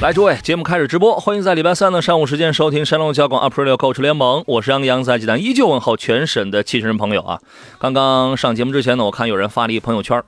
[0.00, 7.38] 来，诸位，节目开始直播，欢迎在礼拜三的上午时间收听山东交广 April 购车联盟，我是杨洋，在济南依旧问候全省的汽车人朋友啊。
[7.78, 10.22] 刚刚上节目之前呢，我看有人发了一朋友圈，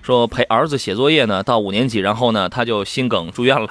[0.00, 3.68] 说陪儿子写作业呢，到五年级，然后呢他就心梗住院了，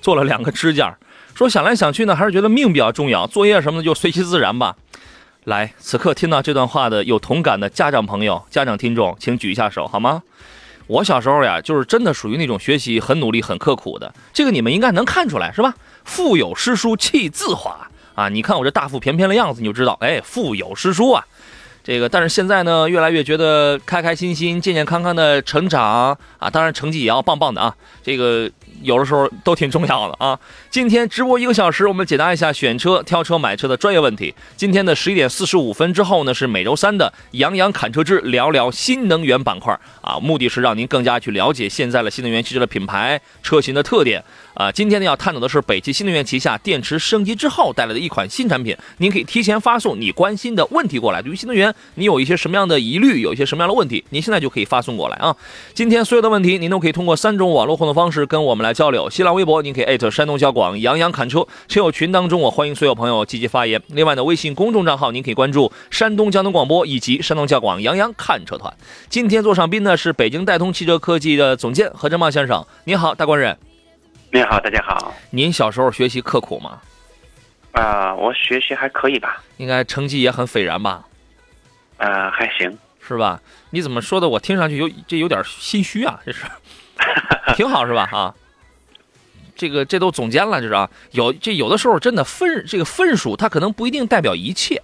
[0.00, 0.96] 做了两个支架，
[1.34, 4.76] 说想来想去呢，还是觉得命比较重要，作业什么的就随其自然吧。
[5.42, 10.22] 来，此刻听到这段话的有同感的家长朋友、家长听众，请举一下手好吗？
[10.90, 15.72] 我小时候呀，就是真的属于那种学习很努力、很刻苦的，这个你们应该能看出来，是吧？
[16.04, 18.28] 腹有诗书气自华啊！
[18.28, 21.24] 你看我这大腹便便的样子，你就知道，哎，腹有诗书啊。
[21.84, 27.76] 这个，但是现在呢，越来越觉得开开心心、健健康康的成长啊，当然成绩也要棒棒的啊。
[28.02, 28.50] 这个。
[28.82, 30.38] 有的时候都挺重要的啊！
[30.70, 34.34] 今天直播一个小时，我们解答一下选车、挑车、买车的专业问题。
[34.56, 44.22] 今天的十一点四十五分之后呢，是每周三的杨洋侃车之聊聊新能源板块啊，目的是让您更加去了解现在的新能源汽车的品牌、车型的特点。
[44.54, 51.22] 啊，今天呢要探讨的是北汽新能源旗下电池升级之后带来的一款新产品，您可以提前发送你关心的问题过来。
[51.22, 55.34] 对于新能源，你有一些什么样的疑虑，有一些什么样的问题，您现在就可以发送过来啊。
[55.72, 59.08] 今天所有的问题，您都可以通过三种网络互动方式跟我们来交流。
[59.08, 63.80] 新浪微博，您可以艾特山东交广杨洋侃车车友群当中，我欢迎所有朋友积极发言。
[63.88, 68.72] 另外呢，微信公众账号您可以关注山东交通广播以及山东交广杨洋看车团。
[69.08, 73.56] 今天座上宾呢是北京戴通汽车科技的总监何振茂先生，你好，大官人。
[74.32, 75.12] 你好，大家好。
[75.30, 76.78] 您小时候学习刻苦吗？
[77.72, 79.42] 啊，我学习还可以吧。
[79.56, 81.04] 应该成绩也很斐然吧？
[81.96, 83.40] 啊，还行，是吧？
[83.70, 84.28] 你怎么说的？
[84.28, 86.44] 我听上去有这有点心虚啊，这是。
[87.56, 88.08] 挺好是吧？
[88.12, 88.32] 啊，
[89.56, 90.88] 这个这都总监了，这是啊。
[91.10, 94.80] 有这有的时候真的分这个分数，它可能不一定代表一切，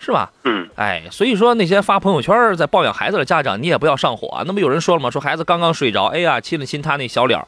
[0.00, 0.32] 是吧？
[0.42, 0.68] 嗯。
[0.74, 4.42] 哎，所以说那些发朋友圈在抱怨孩子的家长，你也不要上火啊。
[4.44, 5.08] 那么有人说了吗？
[5.12, 7.46] 说孩子刚刚睡着，哎呀，亲了亲他那小脸儿。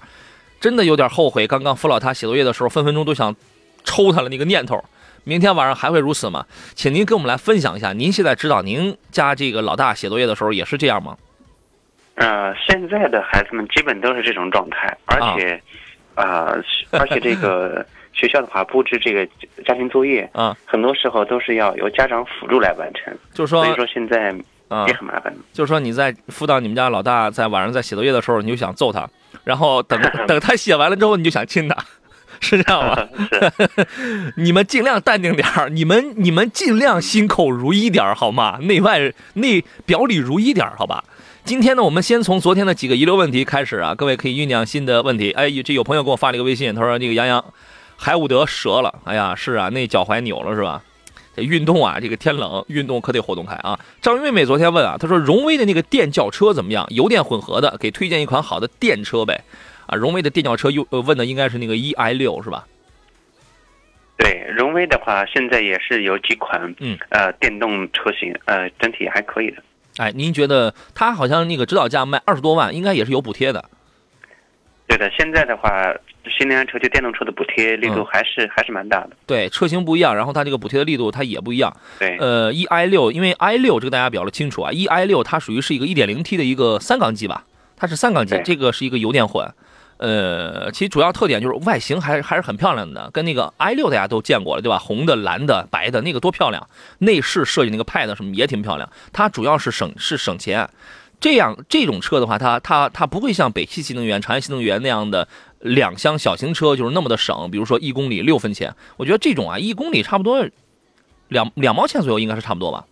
[0.63, 3.35] 真的有点后悔，刚刚辅导他写作业的时候，分分钟都想
[3.83, 4.83] 抽他了那个念头。
[5.25, 6.47] 明天晚上还会如此吗？
[6.75, 11.17] 请您跟我们来分享一下，您现在指导您家这个老大写作业的时候也是这样吗？
[12.15, 15.61] 呃，现在的孩子们基本都是这种状态，而且，
[16.15, 16.55] 啊，
[16.91, 19.27] 而且这个学校的话布置这个
[19.65, 24.33] 家庭作业啊，很多时候都是要由家长辅助来完成，就是说，所以说现在
[24.87, 25.35] 也很麻烦。
[25.53, 29.09] 就是说你在辅导你们家老大在晚上在写作业的时候，你就想揍他。
[29.45, 31.77] 然后等 等他写完了之后，你就想亲他，
[32.41, 33.09] 是这样吗？
[34.37, 38.59] 你们尽量淡定点儿，你们你们尽量心口如一点儿好吗？
[38.63, 41.05] 内外内表里如一点儿好吧？
[41.45, 45.33] 今天呢，我们先从昨天的几个遗留问题开始啊，各位可以酝酿新的问题。
[45.33, 47.45] 哎，这有朋友给我发了一个微信，他说那个杨洋，
[47.97, 48.95] 海伍德折了。
[49.05, 50.81] 哎呀，是啊，那脚踝扭了是吧？
[51.35, 53.79] 这运动啊，这个天冷，运动可得活动开啊！
[54.01, 56.87] 张妹妹昨天问啊，她说荣威的那个电轿车怎么样？
[56.91, 59.45] 油电混合的，给推荐一款好的电车呗。
[59.87, 62.67] 啊，荣威的电轿车又问的应该是那个 E i 六是吧？
[64.17, 69.63] 对，荣威的话现在也是有几款，嗯，呃，电动车型，呃，整体还可以的。
[69.97, 73.65] 哎，您觉得它好像那个指导价卖二十多万，应该也是有补贴的？
[74.87, 75.95] 对的，现在的话。
[76.39, 79.11] 新能源车就电动车的补贴力度还是还是蛮大的。
[79.27, 81.77] 对，车型不一样，然后它这个补贴的力度它也不一样。
[81.99, 87.45] 对，呃，e i 六，因为 i 六这个大家比较的清楚啊，e i 六它属于是一个一点零 t 的一个三缸机吧，
[87.77, 89.53] 它是三缸机，这个是一个油电混。
[89.97, 94.79] 呃，其实主要特点就是外形还还是很漂亮的，跟那个 i 六大家都见过了，对吧？
[94.79, 96.69] 红的、蓝的、白的，那个多漂亮！
[96.99, 98.89] 内饰设计那个 pad 什么也挺漂亮。
[99.13, 100.69] 它主要是省是省钱，
[101.23, 105.27] 这样这种车的话，它它它不会像北汽新能源、长安新能源那样的。
[105.65, 110.45] 两厢小型车就是那么的省，比如说一公里六分钱，我觉得这种啊，一公里差不多
[111.29, 112.85] 两两毛钱左右，应该是差不多吧。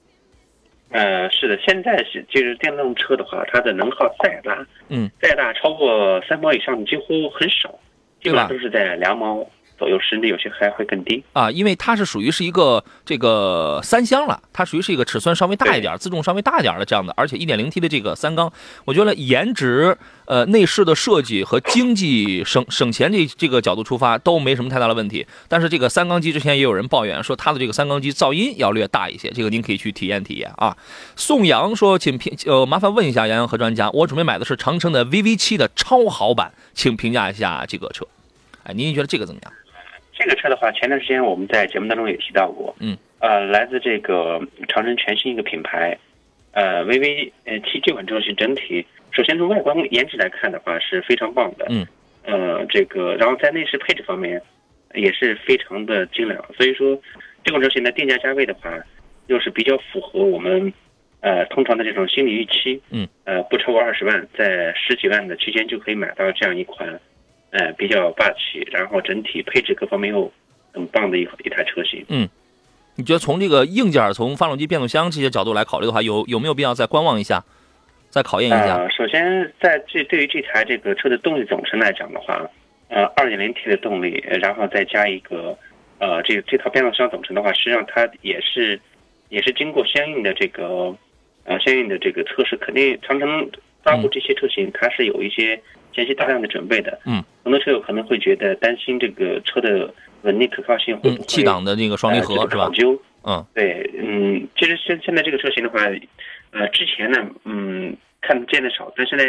[0.91, 7.77] 呃，是的，现在是就是电动车的话，它的能耗再大，嗯，再大超过三毛以上的几乎很少，
[8.23, 9.45] 基本上都是在两毛
[9.81, 18.53] 左右，甚至有些还会更低啊，因为它是属于是一个这个三厢了，它属于是一个尺寸稍微大一点、自重稍微大一点的这样的，而且 1.0T 的这个三缸，
[18.85, 19.97] 我觉得颜值、
[20.27, 25.27] 呃内饰的设计和经济省省钱这这个角度出发都没什么太大的问题。
[25.49, 30.77] 但是这个三缸机之前也有人抱怨说它的这个三缸机噪音要略大一些，这个您可以去体验体验啊。
[31.17, 38.07] 宋阳说，请评呃麻烦问一下杨洋和专家，我准备买的是长城的 VV7 的超豪版，请评价一下这个车。
[38.63, 39.53] 哎，您觉得这个怎么样？
[40.21, 44.39] 这个车的话，前段时间我们在节目当中也提到过，嗯，呃，来自这个
[44.69, 45.97] 长城全新一个品牌，
[46.53, 51.87] 呃，VV 呃 T 这款车型整体，首先从外观颜值来看的话是非常棒的，嗯，
[52.25, 54.41] 呃，这个然后在内饰配置方面
[54.95, 57.01] 也是非常的精良，所以说
[57.43, 58.71] 这款车型的定价价位的话，
[59.29, 60.71] 又是比较符合我们
[61.21, 67.01] 呃通常的这种心理预期，嗯，呃，不超过二十万，在十几万的区间就可以买到这样一款。
[67.51, 70.33] 呃，比较霸气，然后整体配置各方面又
[70.73, 72.05] 很棒的一一台车型。
[72.09, 72.29] 嗯，
[72.95, 77.45] 你觉得从这个硬件、从发动机、变速箱这些角度来考虑的话，有有没有必要再观望一下，
[78.09, 78.77] 再考验一下？
[78.77, 82.41] 呃，首先，在这对于这台这个车的动力总成来讲的话，
[82.89, 85.59] 呃，二点零 T 的动力，然后再加一个
[85.99, 88.81] 呃，这这套变速箱总成的话，实际上它也是
[89.29, 90.95] 也是经过相应的这个
[91.43, 93.51] 呃相应的这个测试，肯定长城
[93.83, 95.61] 发布这些车型，它是有一些。
[95.93, 99.93] 前期大量的准备的，嗯，很多车友可能会觉得担心这个车的
[100.23, 102.71] 稳定可靠性会不会气档的那个双离合是吧？
[103.25, 105.81] 嗯，对，嗯，其实现现在这个车型的话，
[106.53, 109.23] 呃，之前呢，嗯，看见的少，但是呢。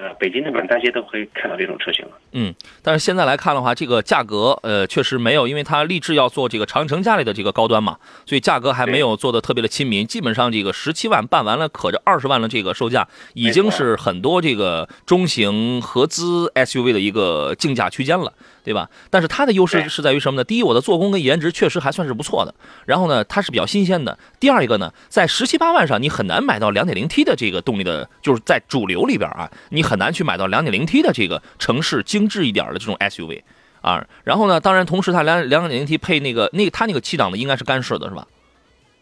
[0.00, 2.12] 呃，北京的满大街都可以看到这种车型了。
[2.32, 10.06] 嗯，但是现在来看的话，这个价格呃确实没有，因为它立志要做这个长城家里的这个高端嘛，所以价格还没有做的特别的亲民。
[10.06, 18.32] 基本上这个十七万办完了，可着二十万的这个售价，已经是很多这个中型合资 SUV 的一个竞价区间了。
[18.62, 18.88] 对吧？
[19.10, 20.44] 但是它的优势是在于什么呢？
[20.44, 22.54] 第一，我的做工跟颜值确实还算是不错的。
[22.86, 24.18] 然后呢，它是比较新鲜的。
[24.38, 33.42] 第二一个呢，在十七八万上，你很难买到两点零 T 的这个动力的，就是在主流里边啊，你很难去买到两点零 T 的这个城市精致一点的这种 SUV
[33.80, 34.06] 啊。
[34.24, 38.26] 然后呢，当然同时它两两点零 T 配那个那个它那个七档的应该是干式的是吧？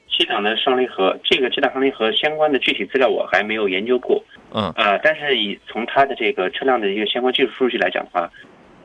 [0.08, 4.22] 七档的双离合，这个七档双离合相关的具体资料我还没有研究过。
[4.52, 8.30] 嗯啊，但是以从它的这个车辆的一个相关技术数据来讲的话。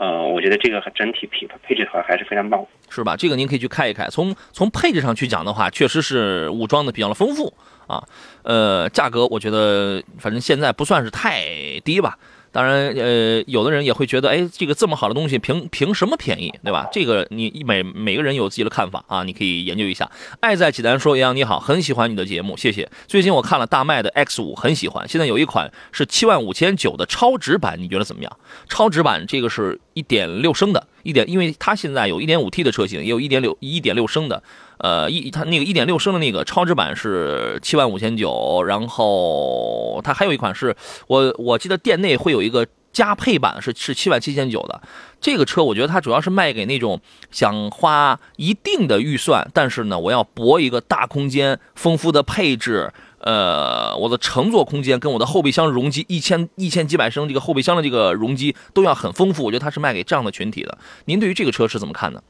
[0.03, 3.15] 呃，我觉得这个整体配配置的话还是非常棒，是吧？
[3.15, 4.09] 这个您可以去看一看。
[4.09, 7.53] 从从配置上去讲的话，确实是武装的比较的丰富
[7.87, 8.03] 啊。
[8.43, 11.45] 呃，价格我觉得反正现在不算是太
[11.85, 12.17] 低吧。
[12.53, 16.87] 当然，呃，有的人也会觉得，哎，这个这么好的东西，凭凭什么便宜，对吧？
[16.91, 20.09] 这个你每每个人有自己的看法啊，你可以研究一下。
[20.39, 22.87] 爱在济南说：“杨你好，很喜欢你的节目，谢谢。
[23.07, 25.09] 最近我看了大迈的 X 五，很喜欢。
[25.09, 28.37] 现在有一款是七万五千九的超值版，你觉得怎么样？
[28.69, 34.43] 超值版这个是一点六升的，一点，因为它现在有一点五 T 的车型，也有一点六一点六升的。
[34.77, 40.75] 呃，一它那个一点六升的那个超值版是七万五千九，然后它还有一款是
[41.07, 44.81] 我我记得店内会有一个加配版是是七万七千九的，
[45.19, 60.77] 这个车我觉得它主要是卖给那种想花一定的预算，但是呢我要博一个大空间、丰富的配置，呃，我的乘坐空间跟我的后备箱容积一千一千几百升这个后备箱的这个容积都要很丰富，我觉得它是卖给这样的群体的。
[61.05, 62.21] 您对于这个车是怎么看的？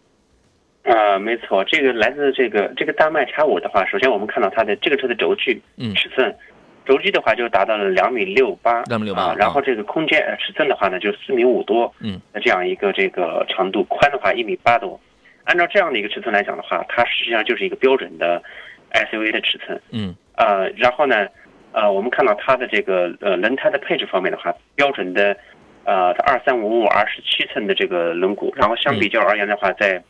[0.83, 6.35] 啊，没错，这个来自这个这个大迈叉五的话，首先我们看到它的这个车的轴距，嗯，尺寸，
[6.85, 14.99] 轴距的话就达到了两米六八，两米六八，然后这个空间尺寸的话呢，就四米五多，嗯，这样一个这个长度，宽的话一米八多，
[15.45, 18.43] 按照这样的一个尺寸来讲的话，它实际上就是一个标准的
[18.91, 21.25] SUV 的尺寸，嗯，呃，然后呢，
[21.71, 25.35] 呃，我们看到它的这个呃轮胎的配置方面的话，标准的，
[25.85, 30.03] 呃，二三五五二十七寸的这个轮毂，然后相比较而言的话，在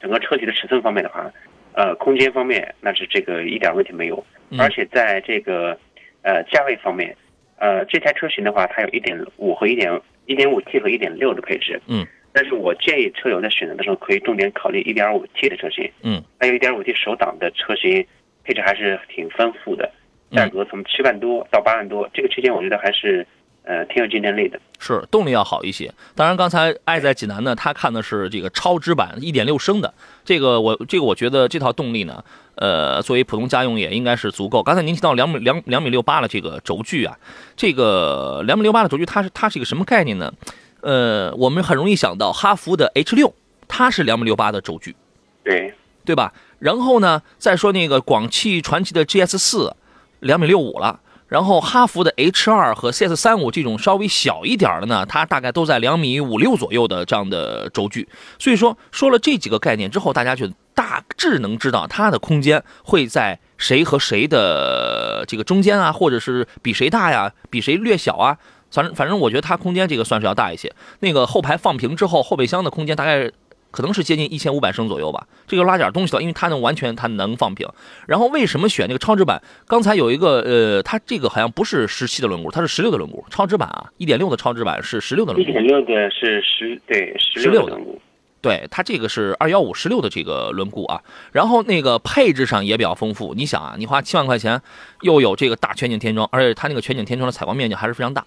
[0.00, 1.30] 整个车体的尺寸方面的话，
[1.74, 4.24] 呃，空间方面那是这个一点问题没有，
[4.58, 5.78] 而且在这个
[6.22, 7.14] 呃价位方面，
[7.58, 18.04] 呃，这台车型的话，它有一点五和一点一点五 T 和一点六的配置，嗯，但是我建议车友在选择的时候可以重点考虑一点五 T 的车型，嗯，还有一点五 T 手挡的车型
[18.42, 19.90] 配置还是挺丰富的，
[20.32, 23.26] 价格从七万多到八万多这个区间，我觉得还是。
[23.62, 25.92] 呃，挺有竞争力的，是动力要好一些。
[26.14, 29.92] 当然，刚才爱在济南呢，他看的是这个超值版一点六升的，
[30.24, 32.24] 这个我这个我觉得这套动力呢，
[32.56, 34.62] 呃，作为普通家用也应该是足够。
[34.62, 37.16] 刚才您提到两米两两米六八的这个轴距啊，
[37.54, 40.32] 这个两米六八的轴距，它是它是一个什么概念呢？
[40.80, 43.34] 呃，我们很容易想到哈弗的 H 六，
[43.68, 44.96] 它是两米六八的轴距，
[45.44, 45.74] 对
[46.04, 46.32] 对吧？
[46.58, 49.76] 然后呢，再说那个广汽传祺的 GS 四，
[50.20, 50.98] 两米六五了。
[51.30, 58.06] 然后哈弗的 H 二和 CS 三五这种稍微小一点的呢，它大概都在两米五六左右的这样的轴距。
[58.38, 68.36] 所以说，说了这几个概念之后，大家就大致能知道它的空间会在谁和谁的这个中间啊，或者是比谁大呀，比谁略小啊。
[68.70, 70.72] 反正反正，我觉得它空间这个算是要大一些。
[70.98, 73.30] 那个后排放平之后，后备箱的空间大概。
[73.70, 77.68] 可能是接近一千五百升左右吧，这个拉点东西的，因为它能完全它能放平。
[78.06, 79.42] 然后为什么选这个超值版？
[79.66, 83.24] 刚才有一个呃，它这个好像不是十七的轮毂，它是十六的轮毂。
[83.30, 85.48] 超值版啊，一点六的超值版是十六的轮毂。
[85.48, 87.98] 一点六的是十对十六的轮毂。
[88.42, 91.02] 对它这个是二幺五十六的这个轮毂啊。
[91.30, 93.34] 然后那个配置上也比较丰富。
[93.34, 94.60] 你想啊，你花七万块钱，
[95.02, 98.24] 又有这个大全景天窗，而且它那个全景天窗的采光面积还是非常大。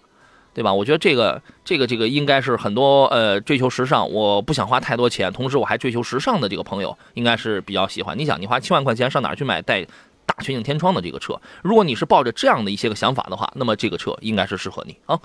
[0.54, 0.74] 对吧？
[0.74, 8.18] 我觉得这个、这个、这个应该是很多呃追求时尚，我不想花太多钱，同时我还追求时尚的这个朋友，应该是比较喜欢。
[8.18, 9.84] 你想，你花七万块钱上哪去买带
[10.26, 11.40] 大全景天窗的这个车？
[11.62, 15.20] 如果你是抱着这样的一些个想法的话，那么这个车应该是适合你啊。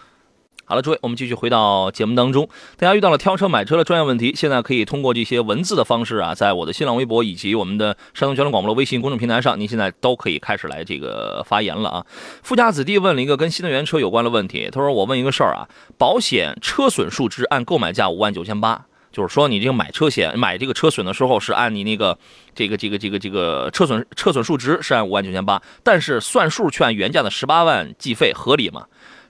[0.65, 2.47] 好了，诸位，我们继续回到节目当中。
[2.77, 12.07] 大家遇到了挑车买车的专业问题，现在可以通过这些文字的方式啊，在我的新浪微博以及我们的山东交通广播的微信公众平台上，您现在都可以开始来这个发言了啊。
[12.43, 22.19] 富家子弟问了一个跟新能源车有关的问题，他说：“我问一个事儿啊，保险车损数值按购买价五万九千八，就是说你这个买车险买这个车损的时候是按你那个
[22.55, 28.85] 这个这个这个这个车损车损数值是按五万九千八，但是算数却按原价的十八万计费，合理吗？”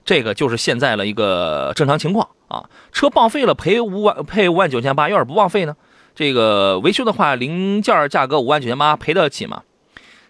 [0.09, 5.77] 这个就是现在的一个正常情况啊，车报废了赔五万赔五万九千八，要是不报废呢？
[6.15, 9.65] 这个维修的话，零件价格五万九千八赔得起吗？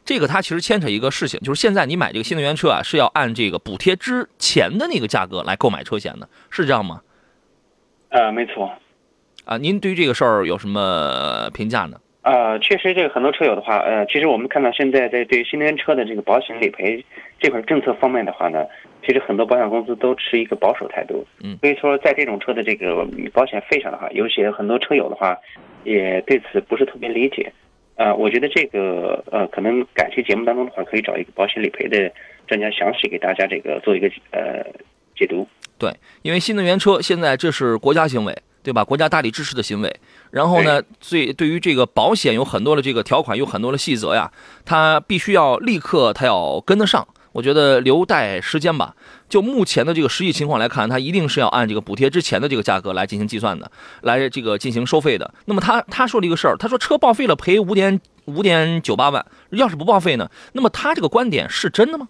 [0.04, 7.02] 这个它其实牵扯一个事情，就是现在你买这个新能源车啊，是要按这个补贴之前的那个价格来购买车险的，是这样吗？
[8.08, 8.68] 呃，没错。
[9.44, 11.98] 啊，您对于这个事儿有什么评价呢？
[12.28, 17.02] 呃，确实，这个很多车友的话，呃，其实我们看到现在在对新能源车的这个保险理赔
[17.40, 18.66] 这块政策方面的话呢。
[19.00, 25.38] 其实很多保险公司都持一个保守态度，嗯，所以说在这种车的这个保险费上的话，有些很多车友的话，
[25.84, 27.50] 也对此不是特别理解，
[27.96, 32.12] 啊，我觉得这个呃，可能感谢节目当中的话，可以找一个保险理赔的
[32.48, 34.66] 专家详细给大家这个做一个呃
[35.16, 35.46] 解读。
[35.78, 35.90] 对，
[36.22, 38.36] 因为新能源车现在这是国家行为，
[38.68, 38.84] 对吧？
[38.84, 44.30] 国家大力支持的行为，然后呢，最对于这个保险有很多的这个条款，有很多的细则呀，
[44.66, 47.08] 它必须要立刻它要跟得上。
[47.32, 48.94] 我觉得留待时间吧。
[49.26, 53.72] 就目前的这个实际情况来看，它一定是要按这个补贴之前的这个价格来进行计算的，
[54.02, 55.32] 来这个进行收费的。
[55.46, 60.30] 那么他他说了一个事儿，他说车报废了赔五点五点九八万，要是不报废呢？
[60.52, 62.08] 那么他这个观点是真的吗？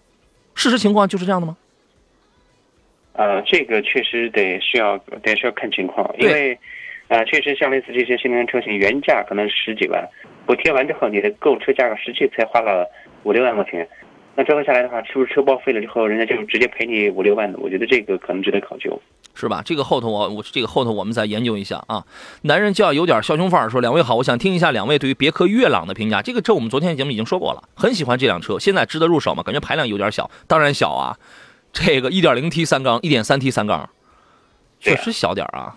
[0.55, 1.55] 事实情况就是这样的吗？
[3.19, 6.57] 呃，这个确实得需要得需要看情况，因为
[7.09, 10.07] 呃，确实像类似这些新能源车型，原价可能十几万，
[10.45, 12.87] 补贴完之后，你的购车价格实际才花了
[13.23, 13.85] 五六万块钱。
[14.35, 17.59] 那折合下来的话，是不是车报废了之后，人家就直接赔你五六万的？
[17.59, 18.97] 我觉得这个可能值得考究，
[19.35, 19.61] 是吧？
[19.65, 22.05] 这个后头我我这个后头我们再研究一下啊。
[22.43, 26.21] 男人就要有点枭雄范儿，说两位好，我想听一下两位对于别克悦朗的评价。
[26.21, 29.43] 这个车我们昨天节目已经说过了，很喜欢这辆车，现在值得入手吗？
[29.43, 31.17] 感觉排量有点小，当然小啊。
[31.71, 33.89] 这个 1.0T 三缸，1.3T 三缸，
[34.79, 35.75] 确实小点啊。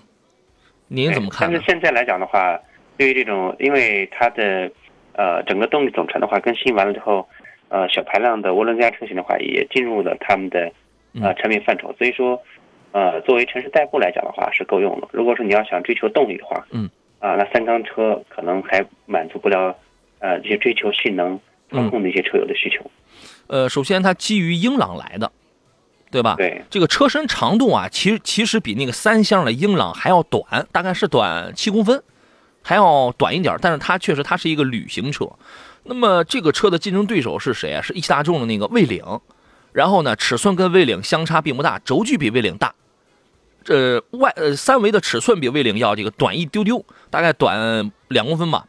[0.88, 1.50] 您怎么看？
[1.50, 2.58] 但是现在来讲的话，
[2.96, 4.70] 对于这种，因为它的
[5.14, 7.28] 呃整个动力总成的话更新完了之后。
[7.74, 10.70] 呃，小排量的涡轮增压车型的话，也进入了他们的
[11.22, 11.90] 呃产品范畴。
[11.96, 12.38] 所以说，
[12.90, 15.08] 呃，作为城市代步来讲的话，是够用的。
[15.10, 16.86] 如果说你要想追求动力的话，嗯，
[17.18, 19.74] 啊，那三缸车可能还满足不了
[20.18, 22.84] 呃这些追求性能、操控的一些车友的需求。
[23.46, 25.32] 呃，首先它基于英朗来的，
[26.12, 26.36] 对吧？
[26.36, 26.64] 对。
[26.70, 32.00] 这个车身长度啊，其实其实比那个三厢的英朗还要短，大概是短七公分，
[32.62, 33.56] 还要短一点。
[33.60, 35.28] 但是它确实它是一个旅行车。
[35.84, 37.82] 那么这个车的竞争对手是谁啊？
[37.82, 39.02] 是一汽大众的那个蔚领，
[39.72, 42.72] 然后呢，尺寸跟蔚领相差并不大，轴距比蔚领大，
[43.64, 48.66] 这外呃三维的尺寸比蔚领要这个短一丢丢，大概短两公分吧。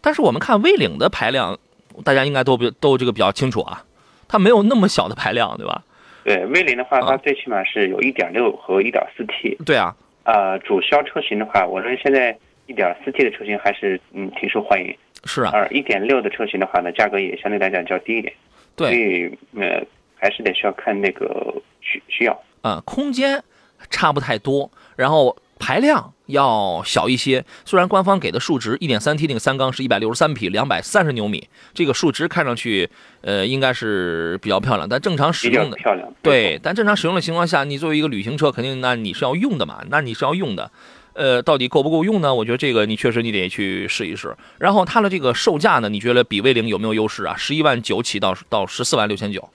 [0.00, 1.58] 但是我们看蔚领的排量，
[2.04, 3.84] 大家应该都比都这个比较清楚啊，
[4.28, 5.82] 它没有那么小的排量，对吧？
[6.24, 9.56] 对，威林的话，它最起码是有一点六和一点四 T。
[9.64, 9.94] 对啊。
[10.24, 12.36] 呃，主销车型的话，我认为现在
[12.66, 14.94] 一点四 T 的车型还是嗯挺受欢迎。
[15.24, 18.32] 是啊，而一点六的车型的话呢，价格也相对来讲较低一点，
[18.76, 19.82] 对，所以呃
[20.14, 22.42] 还是得需要看那个需需要。
[22.62, 23.42] 啊，空间
[23.90, 27.44] 差不太多，然后排量要小一些。
[27.64, 32.88] 虽然官方给的数值一点三 T 那个三缸是一百六十三匹，两百三十牛米，这个数值看上去
[33.20, 36.12] 呃应该是比较漂亮，但正常使用的漂亮。
[36.22, 40.68] 对，但正常使用的情况下，你作为一个旅行车，肯定那你是要用的嘛，那你是要用的。
[41.12, 42.34] 呃，到底够不够用呢？
[42.34, 44.34] 我觉得这个你确实你得去试一试。
[44.58, 47.36] 然后它的这个售价呢，你觉得比威领有没有优势啊？
[47.36, 49.46] 十一万九起到到十四万六千九。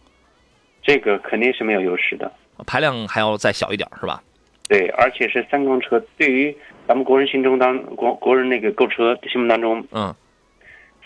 [0.83, 2.31] 这个肯定是没有优势的。
[2.67, 4.21] 排量还要再小一点，是吧？
[4.67, 6.55] 对，而且是三缸车，对于
[6.87, 10.13] 咱们国人心中当国国人那个购车心目当中，嗯，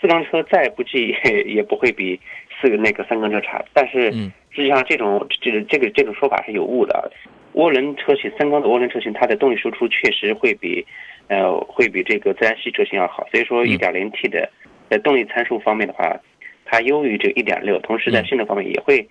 [0.00, 1.14] 四缸车再不济
[1.46, 2.18] 也不会比
[2.60, 3.62] 四个那个三缸车差。
[3.74, 7.12] 但是嗯实际上这种这个这个这种说法是有误的。
[7.54, 10.86] 涡轮车型三缸的涡轮车型，它的动力输出确实会比
[11.28, 13.26] 呃会比这个自然吸车型要好。
[13.30, 14.48] 所以说，嗯一点零 T 的
[14.88, 16.18] 在动力参数方面的话，
[16.64, 18.96] 它优于这个一点六，同时在嗯性能方面也会。
[18.98, 19.04] 优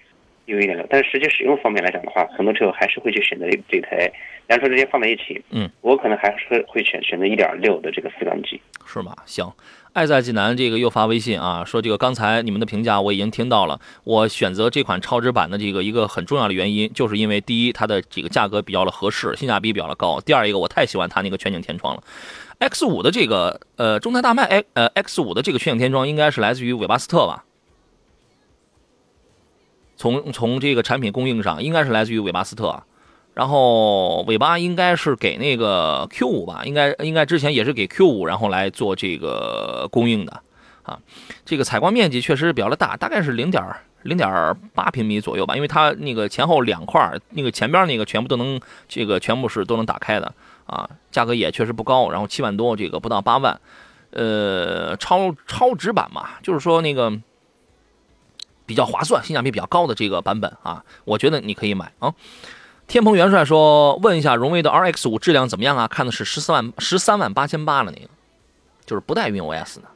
[0.57, 4.11] 于一点六，但是实际使用方面来讲的话，很多车友还是会去选择这这台
[4.47, 5.41] 两车之间放在一起。
[5.51, 8.59] 嗯，我可能还是会选选择一点六的这个四缸机。
[8.85, 9.15] 是吗？
[9.25, 9.51] 行，
[9.93, 13.79] 爱在济南这个又发微信啊，说这个刚才你们的评价我已经听到了。
[14.03, 22.03] 我选择这款超值版的这个一个很重要的原因，就是因为第一，它的这个价格比较的合适，性价比比较的高；第二一个，我太喜欢它那个全景天窗了。
[22.57, 27.45] X 五的这个呃中泰大迈 X 呃 X 五的这个全景天窗应该是来自于韦巴斯特吧？
[29.99, 32.81] 从从这个产品供应上，应该是来自于韦巴斯特。
[33.35, 40.41] 然后尾巴应该是给那个 Q 五吧，应该应该之前也是给 Q 五，然后来做这个供应的
[40.83, 40.99] 啊。
[41.45, 43.63] 这个采光面积确实是比较的大，大概是零点
[44.03, 50.33] 零点八平米左右吧，因为它那个前后两块那个前边那个全部都能这个全部是都能打开的
[50.65, 50.89] 啊。
[51.11, 53.59] 价格也确实不高，然后七万多，这个不到八万，
[54.11, 57.11] 呃，超超值版嘛，就是说那个
[58.69, 62.13] 比较划算、性价比比较高的这个版本啊，我觉得你可以买啊。
[62.87, 65.87] 天蓬元帅说：“问一下，荣威的 RX 五质量怎么样啊？
[65.87, 68.07] 看的是十四万十三万八千八了，那个
[68.85, 69.87] 就是不带 WinOS 的。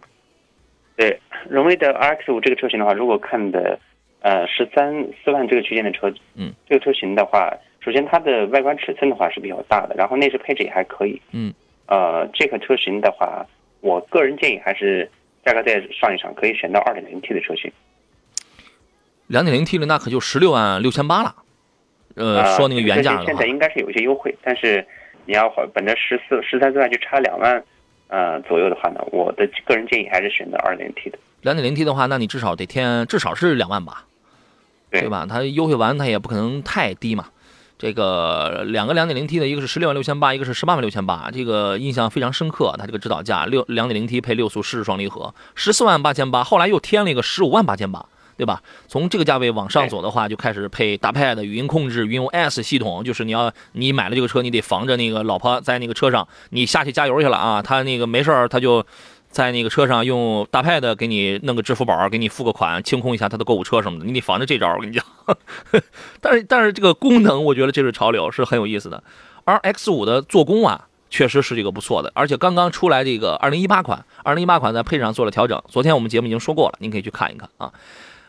[0.96, 3.80] 对，荣威的 RX 五这个车型的话，如果看的
[4.22, 11.54] 呃十三四万这个区间的车，嗯，这个车型的话，首先它的外观尺寸的话是比较大的，然后内饰配置也还可以，嗯，
[11.86, 13.46] 呃，这个车型的话，
[13.82, 15.10] 我个人建议还是
[15.44, 17.72] 价格再上一上，可以选到二点零 T 的车型。
[19.34, 21.36] 两点零 T 的那可就十六万六千八了。
[22.14, 24.86] 呃，说那个原价的话，现在应该是有一些优惠，但是
[25.26, 27.64] 你要本着十四十三四万就差两万
[28.10, 31.18] 呃左右的话呢，我的个人建议还是选择二点零 T 的。
[31.42, 34.06] 两点零 T 的话，那你至少得添至少是两万吧，
[34.92, 35.26] 对对吧？
[35.28, 37.26] 它优惠完它也不可能太低嘛。
[37.80, 42.76] 这个两个两点零 T 的，一个是十六万六千八，一个是十八万六千八，这个印象非常深刻。
[42.78, 48.06] 它这个指导价六两点零 T 配六速湿式双离合，十四万八千八，后来又添了一个十五万八千八。
[48.38, 48.62] 对吧？
[48.88, 58.86] 从这个价位往上走的话，就开始配大 pad 语音控制、WinOS 系统，就是你要你买了这个车，你得防着那个老婆在那个车上，你下去加油去了啊，他那个没事儿，他就
[59.30, 64.74] 在那个车上用大 pad 给你弄个支付宝，给你付个款，清空一下他的购物车什么的，你得防着这招。
[64.76, 65.06] 我跟你讲，
[66.20, 69.04] 但是但是这个功能，我觉得这是潮流，是很有意思的。
[69.46, 70.88] 而 X 五的做工啊。
[71.14, 75.62] 确实是这个不错的，而且刚刚出来这个二零一八款，二零一八款在配置上做了调整。
[75.68, 77.72] 昨天我们节目已经说过了，您可以去看一看啊。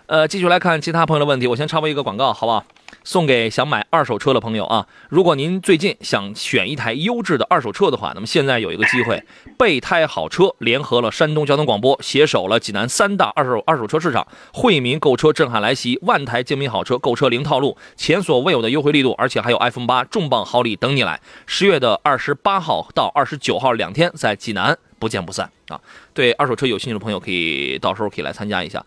[0.07, 2.63] 呃，继续来看其他朋友的问题，我先插播一个广告，好不好？
[3.05, 9.23] 送给想买二手车的朋友啊，如果您最近想选一台优质的二手车的话，那么现在有一个机会，
[9.59, 21.19] 备胎好车联合了山东交通广播，携手了济南三大二手二手车市场，惠民购车震撼来袭，万台精品好车购车零套路，前所未有的优惠力度，而且还有 iPhone 八重磅好礼等你来。
[21.47, 25.81] 十月的二十八号到二十九号两天，在济南不见不散啊！
[26.13, 28.85] 对二手车有兴趣的朋友，可以到时候可以来参加一下。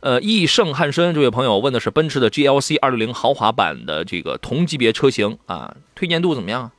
[0.00, 6.72] 呃，易胜汉森这位朋友问的是奔驰的 GLC 二六零豪华版的这个同级别车型啊，推荐度怎么样啊？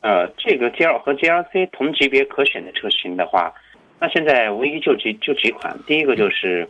[0.00, 3.52] 呃，这个 G L 和 GLC 同级别可选的车型的话，
[4.00, 6.66] 那现在唯一就几就几款，第一个就是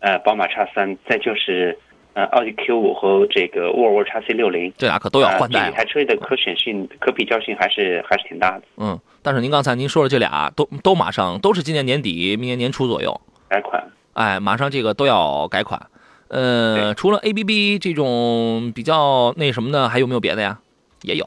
[0.00, 1.76] 呃宝马叉三，再就是
[2.14, 5.70] 呃奥迪 Q 五和这个沃尔沃叉 C 六零，这俩可都要换代了。
[5.70, 8.62] 这台车的可选性、可比较性还是还是挺大的。
[8.78, 13.84] 嗯，但是您刚才您说的这俩都都马上都是今年年底、明年年初左右改款。
[14.18, 15.80] 哎，马上这个都要改款。
[16.26, 20.58] 呃，除了 ABB 这种比较那什么的，还有没有别的呀？
[21.02, 21.24] 也有，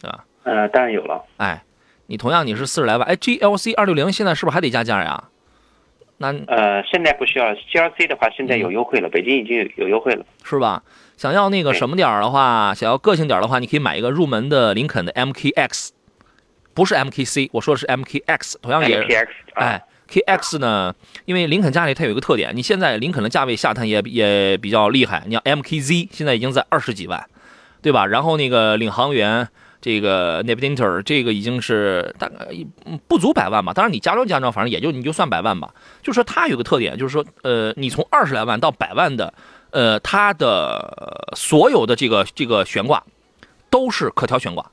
[0.00, 0.24] 对吧？
[0.44, 1.24] 呃，当然有了。
[1.38, 1.64] 哎，
[2.06, 5.24] 你同样你是四十来万，哎，GLC 二六零现在是不是还得加价呀？
[6.18, 10.84] 那呃，现在不需要 GLC 的话，现在有优惠了，北京已经有优惠了，是吧？
[11.16, 15.88] 想要那个什么点儿的话，想要个性点儿的话，你可以买一个入门的林肯的 MKX，
[16.74, 19.80] 不是 MKC，我说的是 MKX，同样也 MKX 啊。
[20.26, 20.36] 哎。
[20.40, 20.94] KX 呢？
[21.24, 25.22] 因为林肯家里它有一个特点，你现在林肯的价位下探也也比较厉害。
[25.26, 27.28] 你像 MKZ 现在已经在二十几万，
[27.80, 28.06] 对吧？
[28.06, 29.48] 然后那个领航员
[29.80, 32.48] 这个 Navigator 这个已经是大概
[33.06, 33.72] 不足百万吧。
[33.72, 35.72] 当然你加装加装，反正也就你就算百万吧。
[36.02, 39.32] 就说它有个特点，就是说呃，你从二十来万到百万的，
[39.70, 43.04] 呃，它的所有的这个这个悬挂
[43.70, 44.72] 都是可调悬挂，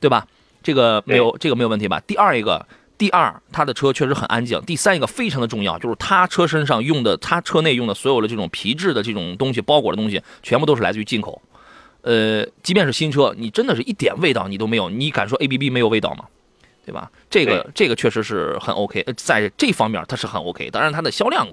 [0.00, 0.26] 对吧？
[0.62, 2.00] 这个没有这个没有问题吧？
[2.06, 2.66] 第二一个。
[3.02, 4.62] 第二，它的车确实很安静。
[4.62, 11.42] 第三一个非常的重要，就是它车身上用的，它车内用的所有的这种皮质的这种东西包裹的东西，全部都是来自于进口。
[12.02, 16.26] 呃，即便是新车，你真的是一点味道你都没有，你敢说 ABB 没有味道吗？
[16.86, 17.10] 对吧？
[17.28, 20.70] 这个这个确实是很 OK，在这方面它是很 OK。
[20.70, 21.48] 当然它的销量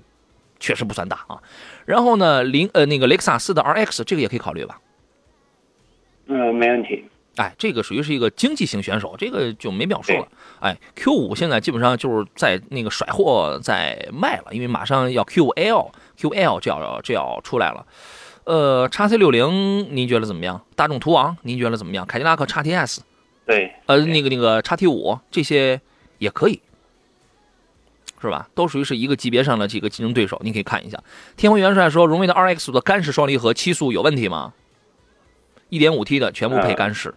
[0.59, 1.41] 确实不算大啊。
[1.87, 4.79] 然后呢，零呃那个雷克萨斯的 RX 这个也可以考虑吧？
[6.27, 7.05] 嗯，没问题。
[7.39, 10.27] 哎，这个属于是一个经济型选手，这个就没必要说了。
[10.59, 17.85] 哎，Q 五现在基本上就是在那个甩货在卖了，因为马上要 QL，QL 就要就要出来了。
[18.43, 20.61] 呃，叉 C 六零您觉得怎么样？
[20.75, 22.05] 大众途昂您觉得怎么样？
[22.05, 22.99] 凯迪拉克叉 TS，
[23.45, 25.79] 对，呃，那个那个叉 T 五这些
[26.17, 26.61] 也可以，
[28.21, 28.49] 是吧？
[28.53, 31.01] 都属于是一个级别上的几个竞争对手，你可以看一下。
[31.37, 34.51] 天辉元帅说，荣威的 RX 的干式双离合七速有问题吗？
[35.69, 37.13] 一点五 T 的全部配干式。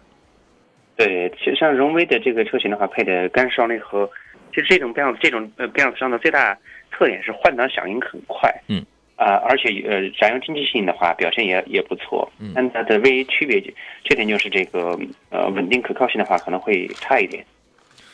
[0.95, 4.09] 对，其实像荣威的这个车型的话，配的干式双离合，
[4.53, 6.57] 其实这种变速这种呃变速箱的最大
[6.91, 13.59] 特点是换挡响应很快，嗯，啊，而且呃燃油经济性的话表现也也不错，嗯，但它的唯一区别
[14.03, 14.97] 缺点就是这个
[15.29, 17.43] 呃稳定可靠性的话可能会差一点。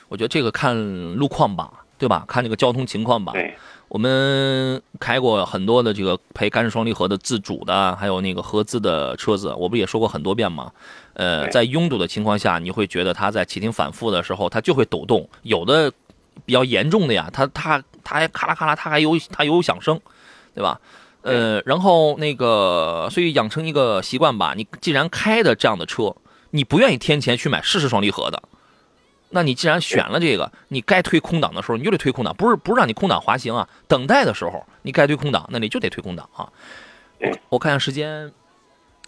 [0.08, 0.76] 我觉得这个看
[1.16, 2.24] 路况吧，对吧？
[2.28, 3.34] 看这个交通情况吧。
[3.34, 3.54] 对。
[3.90, 10.72] 我们开过很多的这个配干式双离合的自主的，还有那个合资的车子，我不也说过很多遍吗？
[11.16, 15.28] 呃，在拥堵的情况下，你会觉得它在启停反复的时候，它就会抖动。
[15.42, 15.92] 有的
[16.46, 20.00] 比较严重的呀，它它它还咔啦咔啦，它还有它有响声，
[20.54, 20.80] 对吧？
[21.24, 24.54] 呃，然后那个，所以养成一个习惯吧。
[24.56, 26.16] 你既然开的这样的车，
[26.52, 28.42] 你不愿意添钱去买湿式双离合的。
[29.32, 33.68] 那你既然选了这个，你该推空挡的时候你就得推空挡，不是不是让你空挡滑行啊。
[33.88, 36.50] 等待的时候你该推空挡，那你就得推空挡啊。
[37.20, 38.32] 我我看下时间，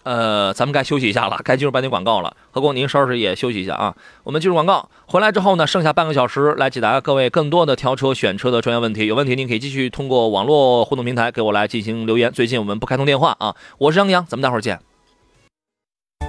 [0.04, 2.36] 呃，咱们该休息一下了，该进入半点广告了。
[2.50, 3.96] 何工，您稍事也休息一下啊。
[4.22, 9.06] 我们进入广告，回来之后呢，剩下半个小时来解答各位更多的挑车选车的专业问题。
[9.06, 12.30] 有问题您可以继续通过网络互动平台给我来进行留言。
[12.30, 13.56] 最近我们不开通电话啊。
[13.78, 14.78] 我是杨洋，咱们待会儿见。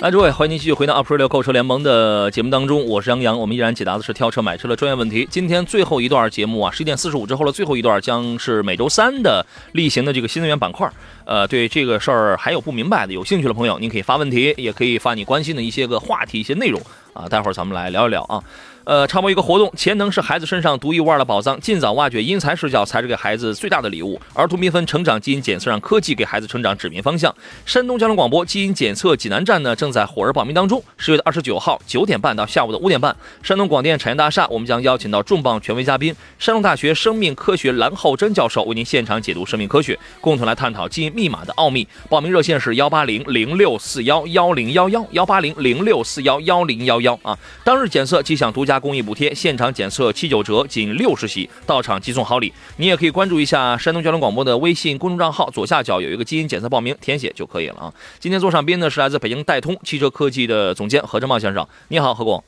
[0.00, 5.26] 来，诸位，欢迎您继续回到 Up Radio 购车联盟的节目当中，我是杨洋，我们依然解答的是挑车买车的专业问题。
[5.28, 10.88] 今天最后一段节目啊，十一点四十五之后的最后一段将是每周三的例行的这个新能源板块。
[11.24, 16.80] 呃，对这个事儿还有不明白的、有兴趣的朋友，您可以发问题，也可以发你关心的一些个话题、一些内容
[17.12, 17.28] 啊。
[17.28, 18.40] 待会儿咱们来聊一聊啊。
[18.88, 24.18] 呃，插播一个活动，潜能是孩子身上独一无二的宝藏，尽早挖掘因材施教才是给孩子最大的礼物。
[24.32, 27.34] 儿童缤纷成长基因检测，让科技给孩子成长指明方向。
[27.66, 30.82] 山东交通广播基因检测济南站呢，正在火热报名当中。
[30.96, 41.86] 十月的二十九号九点半到下午的五点半，山东广电产业大厦，我们将邀请到重磅权威嘉宾，山东大学生命科学蓝浩真教授为您现场解读生命科学，共同来探讨基因密码的奥秘。
[42.08, 47.38] 报名热线是幺八零零六四幺幺零幺幺幺八零零六四幺幺零幺幺啊。
[47.62, 52.52] 当日检测即享独家公益补贴，现场检测七九折，仅六十起，到场即送好礼。
[52.76, 57.92] 你也可以关注一下山东交通广播的微信公众账号，左下角有一个基因检测报名，填写就可以了啊。
[58.18, 62.42] 今天坐上宾呢是来自北京戴通汽车科技的总监何正茂先生，你好，何工。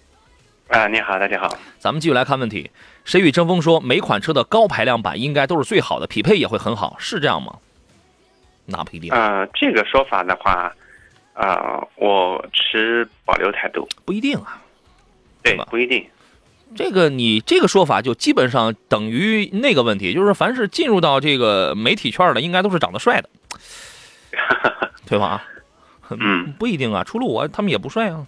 [0.69, 1.49] 啊，你好，大家好。
[1.79, 2.71] 咱们继续来看问题。
[3.05, 7.57] 谁与争锋说，每款车的高排量版应该都是最好的，匹配也会很好，是这样吗？
[8.66, 9.11] 那不一定。
[9.12, 10.73] 啊，这个说法的话，
[11.33, 13.88] 啊，我持保留态度。
[14.05, 14.62] 不一定啊。
[15.43, 16.07] 对，不一定。
[16.75, 23.29] 这个你这个说法就基本上等于那个问题，就是凡是进入到这个媒体圈的，应该都是长得帅的，
[25.07, 25.43] 对吧？
[26.11, 27.05] 嗯，不一定啊。
[27.05, 28.27] 除了我，他们也不帅啊。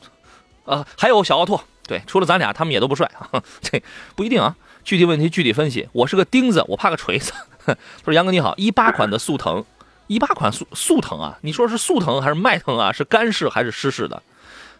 [0.64, 3.42] 啊，还有小奥拓，对，除了咱俩，他们也都不帅啊。
[3.60, 3.82] 这
[4.14, 4.56] 不一定啊。
[4.84, 5.88] 具体问题具体分析。
[5.92, 7.32] 我是个钉子，我怕个锤子。
[7.66, 9.64] 他说：“杨哥你好，一八款的速腾，
[10.08, 12.92] 一八款速速腾啊，你说是速腾还是迈腾啊？
[12.92, 14.22] 是干式还是湿式的？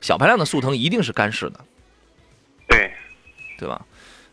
[0.00, 1.60] 小排量的速腾一定是干式的。”
[3.62, 3.80] 对，吧？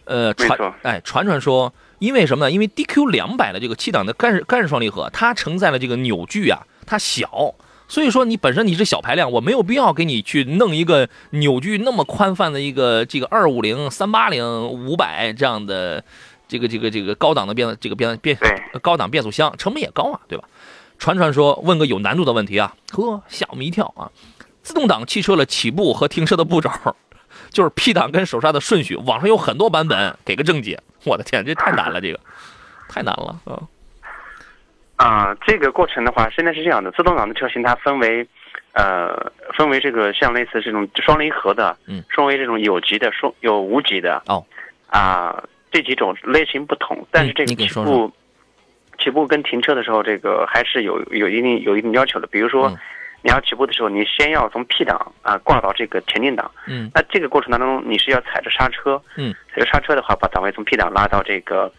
[0.05, 2.51] 呃，传哎，传传说，因为什么呢？
[2.51, 7.53] 因为 DQ 两百的这个七档的干式干式双离合，它承载了这个扭矩啊，它小，
[7.87, 16.03] 所以说你本身你是小排量，我没有必要给你去弄一个扭矩那么宽泛的一个这个二五零、三八零、五百这样的
[16.47, 18.35] 这个这个这个高档的变这个变变
[18.81, 20.43] 高档变速箱，成本也高啊，对吧？
[20.97, 24.11] 传传说，问个有难度的问题啊，呵，吓我们一跳啊！
[24.61, 26.69] 自动挡汽车的起步和停车的步骤。
[27.49, 30.79] 就是 P 档跟手刹的顺序，网上有很多版本，给个正解。
[31.05, 32.19] 我的天，这太难了，这个
[32.89, 33.59] 太难了啊！
[34.97, 38.27] 啊，这个过程的话，现在是这样的，自动挡的车型它分为，
[38.73, 44.45] 呃，分为这个像类似这种双离合的，嗯，分为这种有级的，双有无级的，哦，
[44.87, 48.11] 啊，这几种类型不同，但是这个起步，
[48.99, 52.27] 起步跟停车的时候，这个还是有有一定有一定要求的。
[52.27, 52.77] 比如说嗯，
[53.21, 56.89] 你要起步的时候，你先要从 P 档啊挂到这个前进档，嗯。
[56.93, 61.69] 那这个过程当中，你是要踩着刹车，嗯，踩着刹车的话，把档位从 P 档拉到这个，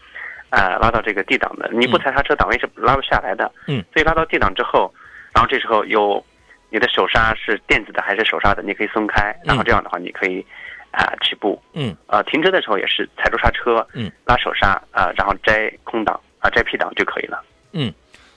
[0.51, 1.69] 呃，拉到这个 D 档的。
[1.73, 3.51] 你不踩刹车，档位是拉不下来的。
[3.67, 4.93] 嗯，所以拉到 D 档之后，
[5.33, 6.23] 然后这时候有
[6.69, 10.45] 你的手刹是电子的还是手刹的，你可以松开，然后这样的话你可以
[10.91, 11.59] 啊、起步。
[11.73, 11.95] 嗯。
[12.05, 17.43] 呃，停车的时候也是踩住刹车，嗯，拉手刹啊、然后摘空档啊、摘 P 档就可以了。
[17.71, 17.91] 嗯。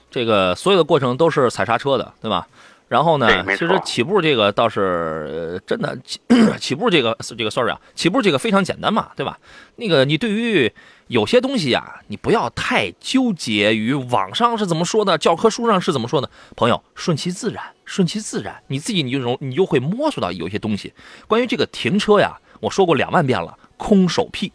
[0.09, 2.47] 这个所有的过程都是踩刹车的，对吧？
[2.95, 3.27] 然后呢
[3.57, 6.17] 其实起步这个倒是呃真的起
[6.57, 9.37] 起步这个这个 sorry 啊，起步这个非常简单嘛，对吧？
[9.75, 10.71] 那个你对于
[11.07, 16.29] 有些东西呀、你不要太纠结于网上是怎么说的，教科书上是怎么说的。
[16.55, 20.93] 朋友，顺其自然，顺其自然，你自己你就容你就会摸索到有些东西。
[21.27, 24.53] 关于这个停车呀，我说过两万遍了，空手屁，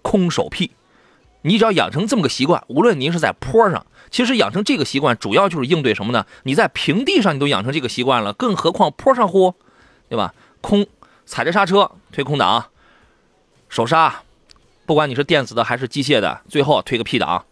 [0.00, 0.70] 空手屁。
[1.42, 6.26] 你只要养成这么个习惯，无论您是在坡上，其实养成这个习惯主要就是应对什么呢？
[6.44, 9.54] 你在平地上你都养成这个习惯了，更何况坡上乎，
[10.08, 10.34] 对吧？
[10.60, 10.86] 空
[11.26, 12.66] 踩着刹车推空档，
[13.68, 14.22] 手刹，
[14.86, 17.44] 不管你是电子的还是机械的，最后推个 P 档，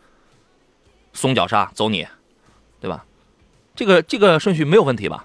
[1.12, 2.06] 松脚刹走你，
[2.80, 3.04] 对吧？
[3.74, 5.24] 这个这个顺序没有问题吧？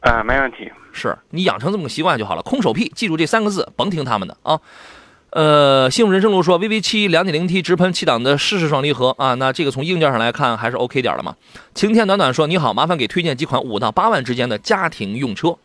[0.00, 0.70] 呃，没问题。
[0.92, 2.42] 是你养成这么个习惯就好了。
[2.42, 4.60] 空手屁，记住这三个字，甭听他们的啊。
[5.30, 11.36] 呃，幸福人生路说，VV 七两点零 T 直喷七档的湿式双离合啊，那这个从硬件上来看还是 OK 点儿的嘛。
[11.74, 15.56] 晴天暖暖说，你好，麻烦给推荐几款五到八万之间的家庭用车。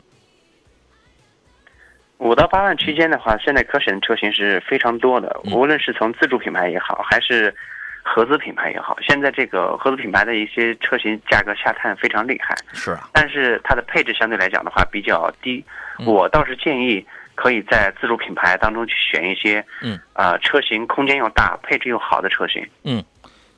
[2.18, 7.54] 五到八万区间的话，现在可选的车型是非常多的，嗯无论是从自主品牌也好，还是
[8.02, 15.64] 合资品牌也好，现在这个合资品牌的一些车型价格下探非常厉害，是啊，但是它的配置相对来讲的话比较低。
[16.00, 22.66] 嗯我倒是建议可以在自主品牌当中去选一些，嗯，呃，车型空间又大、配置又好的车型。
[22.84, 23.04] 嗯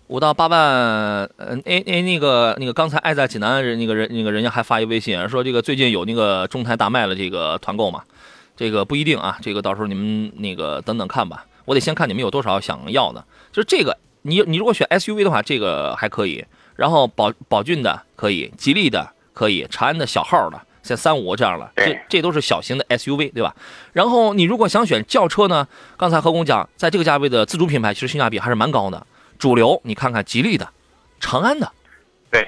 [0.07, 8.03] 五到八万，呃，哎哎，那个那个，刚才爱在济南人那个人那个人家还发一微信说，这个最近有那个中台大卖的这个团购嘛，
[8.55, 13.25] 这个不一定啊，这个到时候你们那个等等看吧，我得先看你们有多少想要的。
[13.51, 20.61] 就是这个，你你如果选 SUV 的话，这个还可以，然后宝宝骏的可以，吉利的可以，长安的小号的。
[20.85, 23.55] 像三五这样了，这这都是小型的 SUV，对吧？
[23.93, 25.67] 然后你如果想选轿车呢，
[25.97, 29.05] 刚才何工讲，在这个价位的自主品牌其实性价比还是蛮高的。
[29.39, 30.69] 主流你看看吉利的、
[31.19, 31.69] 长安的，
[32.31, 32.47] 对，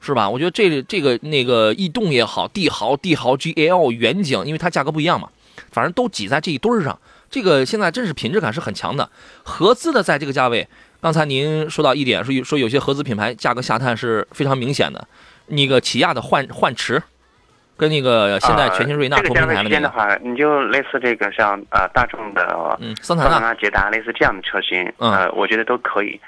[0.00, 0.28] 是吧？
[0.28, 5.28] 我觉得这这个那个逸动也好，帝豪、帝豪 GL、远景，因为它价格不一样嘛，
[5.72, 6.96] 反正都挤在这一堆儿上。
[7.30, 9.10] 这个现在真是品质感是很强的。
[9.42, 10.66] 合资的在这个价位，
[11.00, 15.06] 刚才您说到一点，说有说有些合资品牌价格下探是非常明显的。
[15.48, 17.02] 那个起亚的幻幻驰，
[17.78, 26.20] 跟那个现在全新瑞纳同平台的那个，区间的话，你就类似这个像呃大众的嗯，桑塔纳，捷达类似这样的车型，嗯呃，我觉得都可以。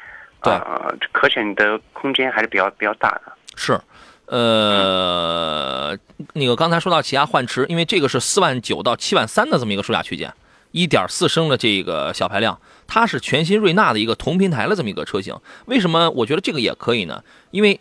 [0.42, 3.32] 对呃，可选的空间还是比较比较大的。
[3.56, 3.78] 是，
[4.24, 5.94] 呃，
[6.32, 10.32] 那个刚才说到起亚幻驰，因为这个是四万九到七万三的这么一个售价区间，
[10.70, 15.36] 一点四升的这个小排量，它是全新瑞纳的一个同平台的这么一个车型。
[15.66, 17.22] 为什么我觉得这个也可以呢？
[17.50, 17.78] 因为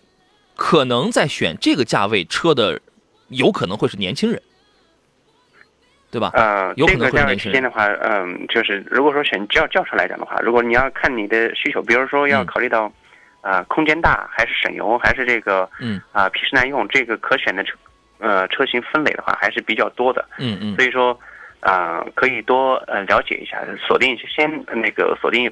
[0.57, 2.81] 可能在选这个价位车的，
[3.29, 4.41] 有可能会是年轻人，
[6.11, 6.31] 对吧？
[6.33, 12.45] 呃，有可能这个价位会是年轻区间的话，嗯、就是如果说选轿轿车来讲的话，如果你要看你的需求，比如说要嗯。
[12.45, 12.91] 考虑到，
[13.41, 16.01] 呃，空间大还是省油，还是这个，嗯。
[16.11, 17.77] 啊、皮实耐用，这个可选的车，
[18.17, 20.27] 呃，车型分类的话还是比较多的。
[20.39, 20.75] 嗯嗯。
[20.75, 21.17] 所以说，
[21.59, 25.43] 啊、可以多呃了解一下，锁定先那个锁定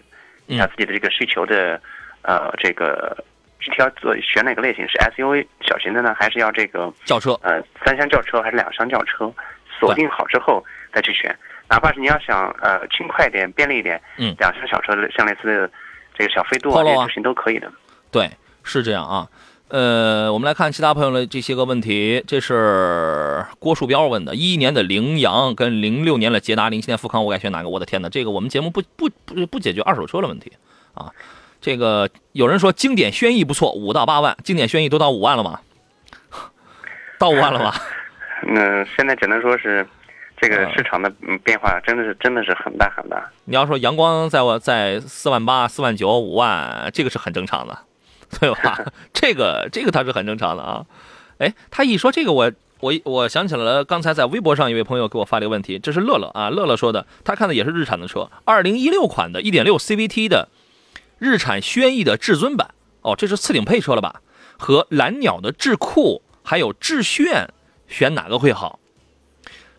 [0.48, 0.70] 一下嗯。
[0.72, 1.80] 自己的这个需求的，
[2.24, 3.24] 呃，这个
[3.60, 9.32] 具体要做选哪个类型是 SUV 小型的呢，还是要这个轿车，呃三厢轿车还是两厢轿车？
[9.80, 11.38] 锁定好之后再去选，
[11.70, 15.72] 哪怕是你要想呃轻快一点、便利一点，嗯两厢小车像类似的
[16.16, 17.72] 这个小飞度啊这些车型都可以的。
[18.10, 18.28] 对，
[18.64, 19.28] 是这样啊。
[19.70, 22.24] 呃，我们来看其他朋友的这些个问题。
[22.26, 27.70] 这是郭树标问的：一一年的羚羊跟零六年的捷达，零七年富康，我该选哪个？
[27.70, 30.54] 我的天哪，这个我们节目不不不不解决二手车的问题
[30.96, 31.12] 啊。
[31.62, 35.60] 这个有人说经典轩逸不错，五到八万，经典轩逸都到五万了吗？
[37.20, 37.74] 到五万了吗？
[38.48, 39.86] 嗯，现在只能说是
[40.40, 43.28] 这个呃市场的嗯变化真的是真的是很大很大。
[43.46, 47.80] 你要说阳光在我在四万八、四万九、五万，这个是很正常的，
[48.40, 48.80] 对吧？
[49.12, 50.86] 这个这个它是很正常的啊。
[51.40, 60.50] 哎，他一说这个我我我想起来了，刚才在微博上一位朋友给我发了一个问题，这是乐乐啊，乐乐说的，他看的也是日产的车，二零一六款的一点六 CVT 的
[61.20, 64.22] 日产轩逸的至尊版，哦，这是次顶配车了吧？
[64.58, 67.50] 和蓝鸟的智库还有致炫，
[67.88, 68.80] 选哪个会好？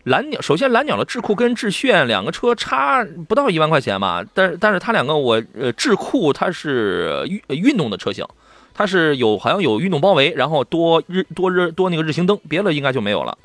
[0.03, 8.25] 蓝鸟首先，蓝鸟的智库跟致炫两个车差不到一万块钱吧，但是但是它两个我呃智库它是运运动的车型。
[8.71, 13.37] 它是有好像有运动包围，然后多日多日多那个日行灯，别的应该就没有了。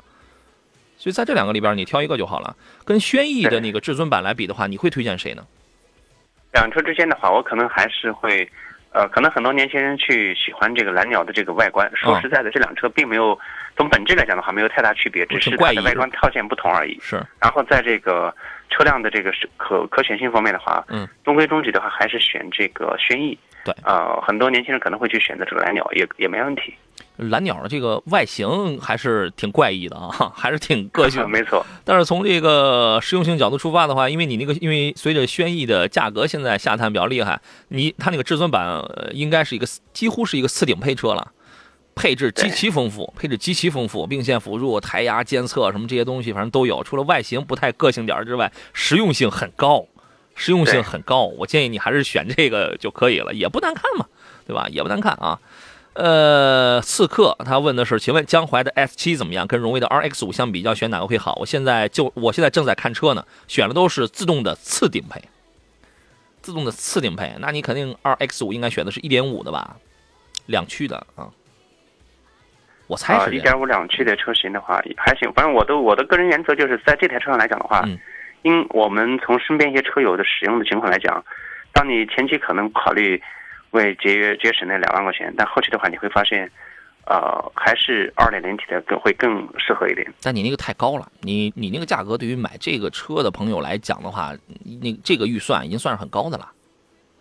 [0.97, 2.55] 所以在这两个里边，你挑一个就好了。
[2.85, 5.45] 跟轩逸的那个至尊版来比的话，你会推荐谁呢？
[6.55, 8.49] 两车之间的话，我可能还是会，
[8.91, 11.89] 呃，可能很多年轻人去喜欢这个蓝鸟的这个外观。
[11.93, 13.37] 说实在的，这辆车并没有
[13.75, 16.97] 从本质来讲的话没有太大区别，只是它的外观套件不同而已。
[17.01, 17.17] 是。
[17.41, 18.33] 然后在这个
[18.69, 23.37] 车辆的这个可可选性方面的话，嗯，中规中矩的话，还是选这个轩逸。
[23.65, 26.73] 对，呃，很多年轻人可能会去选择这个蓝鸟，也也没问题。
[27.17, 31.27] 蓝鸟的这个外形还是挺怪异的啊， 还是挺个性。
[31.29, 31.65] 没错。
[31.83, 41.31] 但是从这个实用性角度出发的话，因为你那个，因为随着轩逸的价格现在下探比较厉害，你它那个至尊版应该是一个几乎是一个次顶配车了，
[41.95, 46.83] 配置极其丰富，配置极其丰富，并线辅助、胎压监测什么这些东西，反正都有。
[46.83, 49.85] 除了外形不太个性点之外，实用性很高。
[50.37, 54.05] 实用性很高，我建议你还是选这个就可以了，也不难看嘛，
[54.45, 54.67] 对吧？
[54.69, 55.39] 也不难看啊。
[55.95, 59.47] 呃，刺客他问的是，请问江淮的 S 七怎么样？
[59.47, 61.35] 跟荣威的 RX 五相比较，选哪个会好？
[61.39, 65.21] 我现在就我现在正在看车呢，选的都是自动的次顶配，
[66.41, 69.77] 自动的次顶配，那你肯定 RX 五应该选的是一点五的吧？
[70.45, 71.29] 两驱的啊，
[72.87, 77.83] 我猜是一点五两驱的车型的话还行，反正我的我的个人原则就是在这台车上来讲的话。
[78.43, 81.25] 因我们从身边一些车友的使用的情况来讲，
[81.73, 83.19] 当你前期可能考虑
[83.75, 86.49] 为节约节省那两万块钱，但后期的话你会发现，
[87.05, 90.11] 呃，还是二点零 T 的更会更适合一点。
[90.23, 94.33] 但你那个太高了，你你那个价格对于买这个车的朋友来讲的话，
[94.81, 96.51] 那这个预算已经算是很高的了。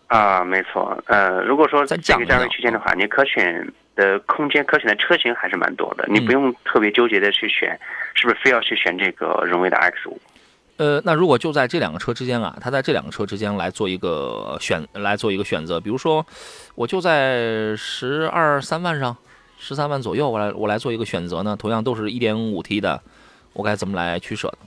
[0.07, 0.97] 啊，没错。
[1.07, 7.79] 呃，如果说在这个价位区间的话，你可选的空间、可选的车型还是蛮多的，你不用特别纠结的去选，
[8.15, 10.21] 是不是非要去选这个荣威的 X 五？
[10.77, 16.27] 呃，那如果就在这两个车之间啊，他在这两个车之间来做一个选，来做一个选择，比如说，
[16.75, 19.17] 我就在十二三万上，
[19.57, 23.01] 十三万左右，我来我来做一个选择呢，同样都是一点五 T 的，
[23.53, 24.67] 我该怎么来取舍呢？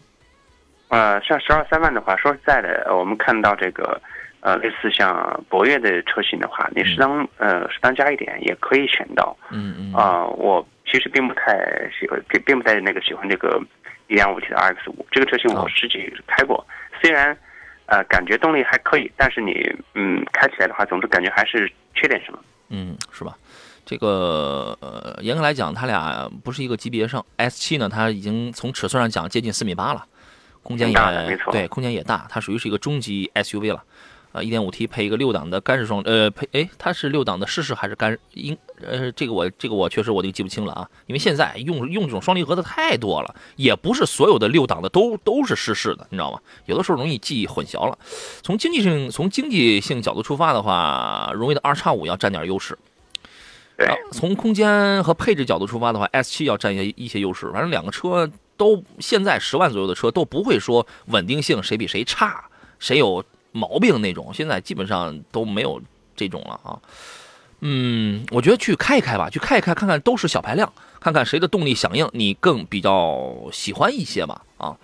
[0.89, 3.99] 呃，像十二三万的话，说实在的，我们看到这个，
[4.39, 9.35] 呃，类似像博越的车型的话，你适当呃适当加一点也可以选到。
[9.51, 9.93] 嗯嗯。
[9.93, 11.53] 啊，我其实并不太
[11.99, 13.61] 喜欢，并并不太那个喜欢这个。
[14.09, 16.65] 一点五 T 的 RX 五这个车型我自己开过，
[17.01, 17.37] 虽然，
[17.87, 19.51] 呃，感觉动力还可以，但是你
[19.95, 22.39] 嗯开起来的话，总是感觉还是缺点什么。
[22.69, 23.35] 嗯，是吧？
[23.85, 27.25] 这个呃，严格来讲，它俩不是一个级别上。
[27.35, 30.05] S 七呢，它已经从尺寸上讲接近四米八了，
[30.63, 33.83] 空间也对，空间也大，它属于是一个中级 SUV 了。
[34.33, 38.17] 呃，一点五 T 配一个六档的干式双，呃，配哎，它是六档的湿式还是干？
[38.33, 46.39] 应呃，这个我这个我确实我就记不清了啊，因为现在用用这种双离合的太多了，也不是所有的六档的都都是湿式的，你知道吗？
[46.65, 47.97] 有的时候容易记忆混淆了。
[48.43, 52.77] 从经济性从经济性角度出发的话，荣威的 R 叉五要占点优势。
[54.11, 57.49] 从空间和配置角度出发的话，S 七要占一些一些优势。
[57.51, 62.43] 反正两个车都现在十万左右的车都不会说稳定性谁比谁差，
[62.77, 63.23] 谁有。
[63.57, 65.81] 毛病那种，现在基本上都没有
[66.15, 66.77] 这种了啊。
[67.61, 74.77] 嗯，我觉得去开一开吧，去开一开，看看都是小排量，看看谁的动力响应你更比较喜欢一些吧啊。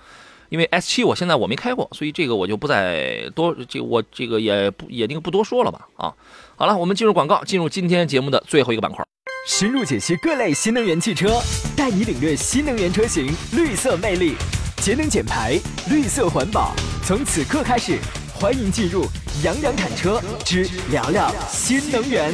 [0.49, 6.13] 因为 S 七我现在我没开过，所以这个我就不再多，这我这个也不也那个不多说了吧啊。
[6.55, 9.03] 好了，我们进入广告，进入今天节目的最后一个板块，
[9.47, 11.41] 深入解析各类新能源汽车，
[11.75, 14.35] 带你领略新能源车型绿色魅力，
[14.77, 15.59] 节能减排，
[15.89, 17.99] 绿色环保，从此刻开始。
[18.43, 19.05] 欢迎进入
[19.41, 22.33] 杨洋侃车之聊聊新能源。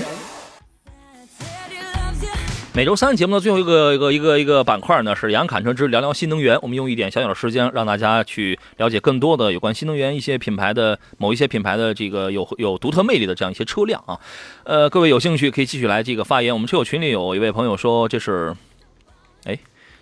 [2.73, 6.57] 每周三节目的最后一个一个一个一个板块呢，是杨侃车之聊聊新能源。
[6.63, 14.19] 我们用一点小小的时间，让大家去了解更多的有关新能源一些品牌的某一些品牌的这个有有独特魅力的这样一些车辆啊。
[14.63, 16.51] 呃，各位有兴趣可以继续来这个发言。
[16.51, 18.55] 我们车友群里有一位朋友说，这是，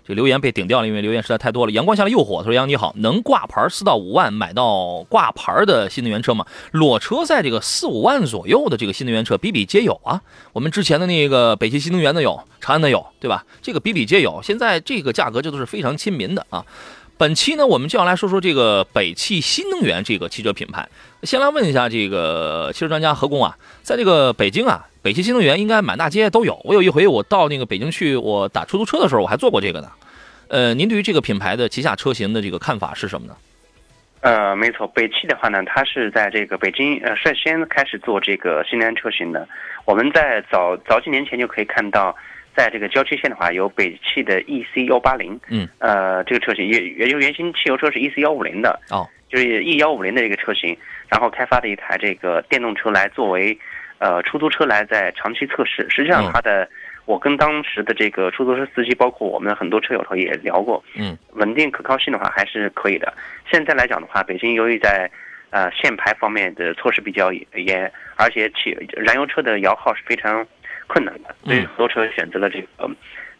[0.08, 1.72] 这留言被顶掉了，因为留言实在太多了。
[1.72, 6.46] 阳光下的诱惑，他说：“杨你好，能挂牌四到五万买到挂牌的新能源车吗？
[6.72, 10.22] 裸车在这个四五万左右的这个新能源车比比皆有啊。
[10.54, 13.44] 我们之前的那个北汽新能源的有，长安的有，对吧？
[13.60, 14.40] 这个比比皆有。
[14.42, 16.64] 现在这个价格这都是非常亲民的啊。
[17.18, 20.88] 本期呢，我们就要来说说这个北汽新能源这个汽车品牌。
[21.24, 26.60] 先来问一下这个汽车专家何工啊，在这个北京啊。”北汽新能源应该满大街都有。
[26.64, 29.90] 我有一回我到那个北京去，我打出租车的时候，我还坐过这个呢。
[30.48, 33.34] 呃，您对于这个品牌的旗下车型的这个看法是什么呢？
[34.20, 39.48] 呃，没错，北汽的话呢，它是在这个北京呃率先开始做这个新能源车型的。
[39.86, 42.14] 我们在早早几年前就可以看到，
[42.54, 50.76] 在这个郊区线的话，有北汽的 EC 幺八零，嗯，呃，这个车型也也就原型汽油车是 EC 幺五零的，哦，就是 E 幺五零的这个车型，
[51.08, 53.58] 然后开发的一台这个电动车来作为
[53.98, 55.86] 呃出租车来在长期测试。
[55.88, 56.68] 实际上嗯它的，
[57.04, 63.12] 我跟当时的这个出租车司机，包括我们很多车友头也聊过，嗯，稳定可靠性的话还是可以的。
[63.50, 65.10] 现在来讲的话，北京由于在
[65.50, 70.46] 呃限牌方面的措施比较严，而且汽燃油车的摇号是非常
[70.86, 72.90] 困难的，所以嗯很多车选择了这个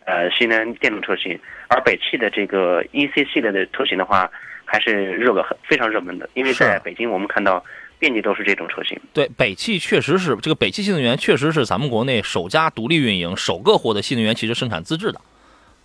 [0.06, 1.38] 呃新能源电动车型。
[1.68, 4.30] 而北汽的这个 EC 系列的车型的话，
[4.64, 7.62] 还是热个很非常热门的，因为在北京我们看到
[7.99, 8.99] 遍地都是这种车型。
[9.12, 15.20] 对，北汽确实是这个北汽新能源，确实是咱们国内首家独立运营、首个获得新能源汽车生产资质的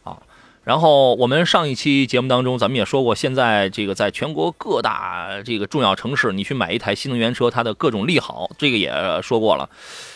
[0.03, 0.18] 啊。
[0.64, 9.70] 然后我们上一期节目当中，咱们也说过，现在这个在全国各大这个重要城市，你去买一台新能源车，它的各种利好，这个也说过了。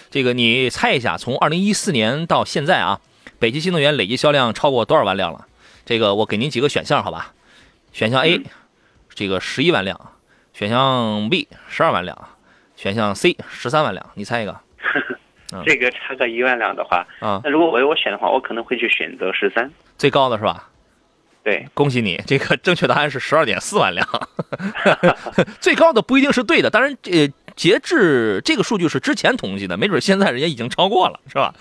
[0.10, 3.02] 这个你猜一下，从二零一四年到现在啊，
[3.40, 5.46] 北汽新能源累计销量超过多少万辆了？
[5.86, 7.34] 这个我给您几个选项，好吧？
[7.92, 8.42] 选项 A，
[9.14, 9.98] 这个十一万辆；
[10.58, 12.18] 选项 B，十二万辆；
[12.76, 14.04] 选项 C，十三万辆。
[14.16, 14.60] 你猜一个
[15.54, 17.40] 嗯这个差个一万辆的话，啊？
[17.44, 19.72] 那如果我我选的话，我可能会去选择十三。
[20.00, 20.68] 最高的是吧？
[21.44, 24.04] 对，恭喜你，这个正确答案是十二点四万辆
[25.62, 26.72] 最高的不一定是对的。
[26.72, 27.28] 当然，呃，
[27.58, 31.54] 截至这个数据是之前统计的，没准现在人家已经超过了，是吧？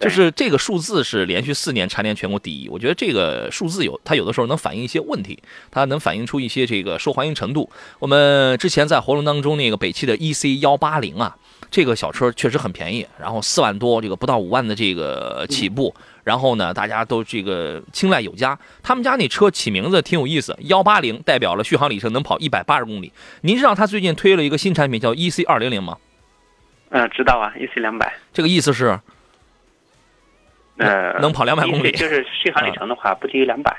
[0.00, 5.40] 就是这个数字是连续四年蝉联全国第一，我觉得这个数字有它有的时候能反映一些问题，
[5.70, 7.70] 它能反映出一些这个受欢迎程度。
[8.00, 11.36] 我们之前在活动当中那个北汽的 EC 幺八零啊，
[11.72, 15.92] 这个小车确实很便宜，然后四万多，这个不到五万的这个起步，
[16.22, 18.56] 然后呢，大家都这个青睐有加。
[18.82, 23.10] 他们家那车起名字挺有意思，幺八零代表了续航里程能跑一百八十公里。
[23.40, 25.96] 您知道他最近推了一个新产品叫 EC 二零零吗？
[26.90, 29.00] 嗯、知道啊，EC 两百，这个意思是
[30.76, 33.74] 呃，能跑两百公里啊就是续航里程的话不低于两百。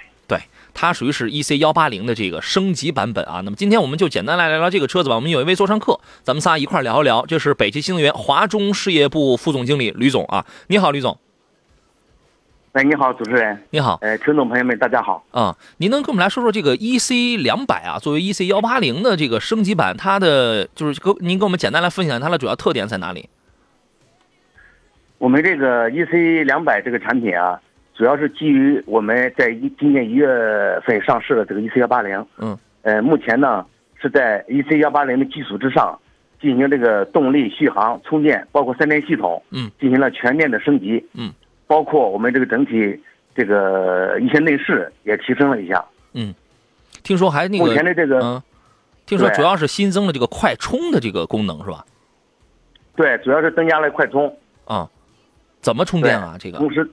[0.74, 3.42] 它属于是 EC 幺八零的这个升级版本啊。
[3.44, 5.16] 那么今天我们就简单来聊聊这个车子吧。
[5.16, 7.26] 我们有一位座上客，咱们仨一块聊一聊。
[7.26, 11.18] 这是北汽新能源华中事业部副总经理吕总啊，你好，吕总，
[12.74, 15.24] 哎，你好，主持人，你好哎，听众朋友们，大家好。
[15.32, 23.30] 啊，您能跟我们来说说这个 EC 两百啊，作为 EC 幺八零的这个升级版，它的就是跟您跟我们简单来分享它的主要特点在哪里？
[25.20, 27.62] 我们这个 EC 两百这个产品啊，
[27.94, 30.28] 主要是基于我们在一今年一月
[30.86, 32.26] 份上市的这个 EC 幺八零。
[32.38, 32.58] 嗯。
[32.82, 33.66] 呃，目前呢
[33.96, 35.98] 是在 EC 幺八零的基础之上，
[36.42, 41.06] 进行这个动力、续航、充电，包括三电系统，嗯，进行了全面的升级。
[41.14, 41.32] 嗯。
[41.66, 43.02] 包括我们这个整体
[43.34, 45.84] 这个一些内饰也提升了一下。
[46.14, 46.36] 嗯
[47.02, 48.44] 听说还那个目前的这个、嗯，
[49.06, 51.86] 听说主要是新增了这个快充的这个功能是吧？
[52.96, 54.38] 对，主要是增加了快充。
[54.66, 54.88] 啊，
[55.62, 56.36] 怎么充电啊？
[56.40, 56.88] 这个同时，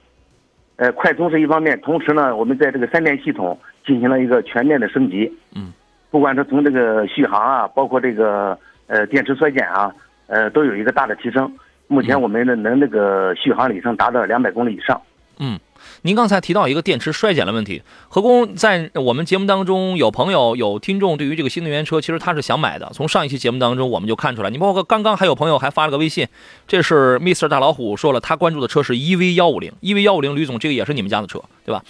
[0.81, 3.55] 呃，快充是一方面，同时呢，我们在这个三电系统
[3.85, 5.31] 进行了一个全面的升级。
[5.55, 5.71] 嗯，
[6.09, 8.57] 不管是从这个续航啊，包括这个
[8.87, 9.93] 呃电池衰减啊，
[10.25, 11.55] 呃，都有一个大的提升。
[11.85, 14.99] 目前嗯我们的能这个续航里程达到两百公里以上。
[15.39, 15.59] 嗯，
[16.03, 22.89] 您刚才提到一个电池衰减的问题，何工在我们节目当中有朋友有听众对于这个新能源车，其实他是想买的。
[22.93, 26.27] 从上一期节目当中我们就看出来，你包括刚刚还有朋友还发了个微信，
[26.67, 31.83] 这是 Mr 大老虎说了，他关注的车是 EV 幺五零，EV 幺五零，吕总这个也是你们家的车对吧？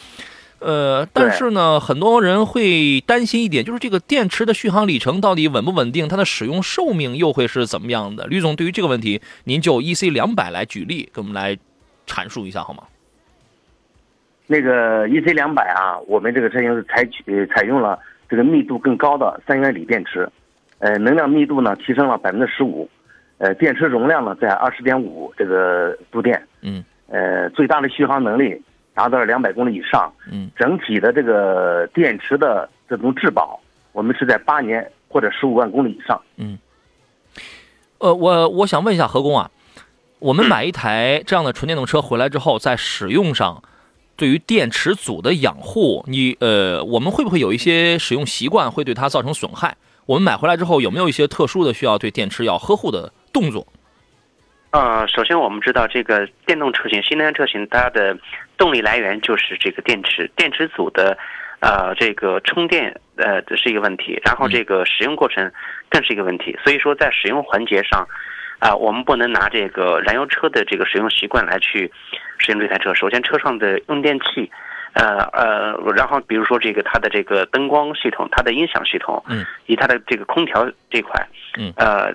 [0.59, 8.28] 呃，但是呢，很多人会担心一点，就是这个电池的续航里程到底稳不稳定，它的使用寿命又会是怎么样的？
[8.28, 11.57] 吕总对于这个问题，您就 EC 两百来举例，跟我们来
[12.05, 12.84] 阐述一下好吗？
[14.52, 17.97] 那个 EC 两百啊，我们这个车型是采取呃采用了
[18.28, 20.30] 这个密度更高的三元锂电池，
[20.80, 22.89] 呃，能量密度呢提升了百分之十五，
[23.38, 28.62] 呃，电池容量呢在二十点五这个度电，嗯呃，最大的续航能力
[28.93, 33.58] 达到了两百公里以上，嗯整体的这个电池的这种质保，
[33.93, 36.22] 我们是在八年或者十五万公里以上。
[36.36, 36.60] 嗯
[37.99, 39.49] 呃，我我想问一下何工啊，
[40.20, 43.64] 我们买一台这样的纯电动车回来之后，在使用上，
[44.22, 49.76] 对于电池组的养护，你呃，我们会不会有一些使用习惯会对它造成损害？
[50.05, 53.65] 我们买回来之后有没有一些特殊的需要对电池要呵护的动作？
[54.69, 58.15] 呃，首先我们知道这个电动车型、新能源车型，它的
[58.59, 61.17] 动力来源就是这个电池，电池组的
[61.59, 65.51] 呃这个充电呃这是一个问题，然后这个使用过程
[65.89, 66.55] 更是一个问题。
[66.63, 68.07] 所以说在使用环节上，
[68.59, 71.91] 啊、我们不能拿这个燃油车的这个使用习惯来去
[72.41, 72.93] 使用这台车。
[72.93, 74.51] 首先，车上的用电器
[74.93, 81.25] 呃呃，然后比如说这个它的这个灯光系统、它的音响系统，嗯，以及它的这个空调这块，
[81.57, 82.13] 嗯呃，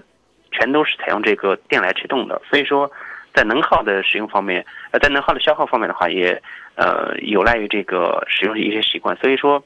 [0.51, 2.91] 全都是采用这个电来驱动的，所以说
[3.33, 6.43] 在能耗的使用方面，呃，在能耗的消耗方面的话，也
[6.75, 9.63] 呃有赖于这个使用的一些习惯，所以说，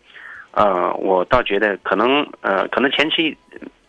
[0.52, 3.36] 呃，我倒觉得可能呃可能前期。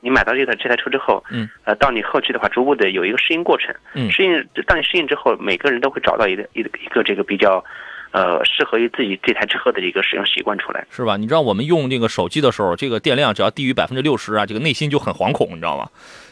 [0.02, 7.64] 你买到这台这台车之后，嗯，呃，到你后期的话，逐步的有一个适应过程，嗯适应，当你适应之后，每个人都会找到一个一个一个这个比较，
[8.12, 10.86] 呃，适合于自己这台车的一个使用习惯出来。
[10.90, 11.18] 是吧？
[11.18, 15.88] 你知道我们用这个手机的时候，这个电量只要低于百分之六十啊，这个内心就很惶恐，你知道吗？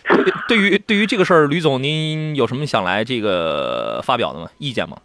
[0.08, 4.50] 对对于对于这个事儿，吕总您有什么想来这个发表的吗？
[4.58, 4.98] 意见吗？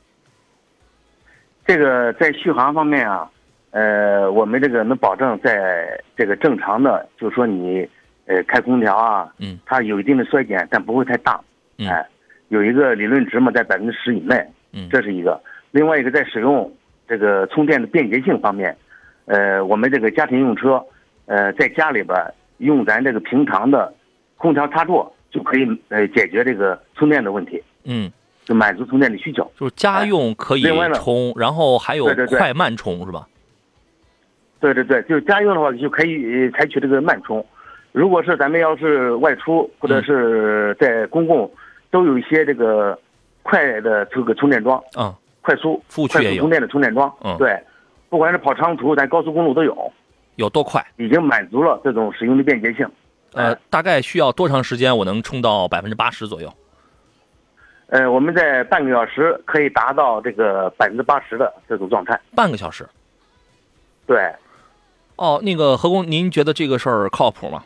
[1.67, 3.29] 这个在续航方面啊，
[3.71, 7.87] 呃，我们这个能保证在这个正常的，就是说你
[8.27, 11.41] 呃开空调啊，嗯，它有一定的衰减，但不会太大，
[11.79, 12.07] 嗯哎，
[12.49, 15.41] 有一个理论值嘛，在百分之十以内，嗯这是一个。
[15.71, 16.73] 另外一个在使用
[17.09, 18.77] 这个充电的便捷性方面，
[19.27, 20.83] 呃，我们这个家庭用车，
[21.27, 22.17] 呃，在家里边
[22.59, 23.93] 用咱这个平常的
[24.37, 28.11] 空调插座就可以呃解决这个充电的问题，嗯，
[28.45, 29.51] 就满足充电的需求。
[29.59, 30.63] 就是家用可以
[30.95, 33.27] 充，然后还有快慢充是吧？
[34.61, 37.45] 对对对，就是家用的话就可以呃采取这个慢充。
[37.95, 41.49] 如果是咱们要是外出或者是在公共，
[41.93, 42.99] 都有一些这个
[43.45, 47.15] 快的这个充电桩，嗯，快速快速充电的充电桩。
[47.23, 47.57] 嗯对，
[48.09, 49.93] 不管是跑长途，咱高速公路都有，
[50.35, 50.85] 有多快？
[50.97, 52.85] 已经满足了这种使用的便捷性。
[53.33, 56.53] 呃，大概需要多长时间我能充到百分之八十左右？
[57.87, 62.21] 呃，我们在半个小时可以达到这个百分之八十的这种状态。
[62.35, 62.85] 半个小时。
[64.05, 64.35] 对，
[65.15, 67.63] 哦，那个何工，您觉得这个事儿靠谱吗？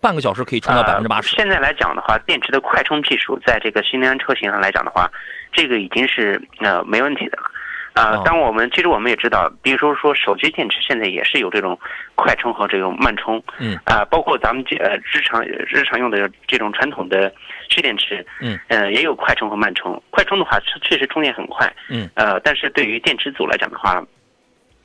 [0.00, 1.34] 半个小时可以充到百分之八十？
[1.36, 5.10] 呃现在来讲的话，电池的快充技术在这个新能源车型上来讲的话，
[5.52, 7.50] 这个已经是呃没问题的了。
[7.94, 11.76] 啊、哦当我们其实我们也知道，比如说说手机电池现在也是有这种
[12.14, 17.32] 快充和这种慢充，嗯啊、包括咱们这呃日常日常用的这种传统的
[17.68, 20.00] 蓄电池，嗯，呃也有快充和慢充。
[20.10, 24.00] 快充的话，确确实充电很快，嗯，呃，但是对于电池组来讲的话，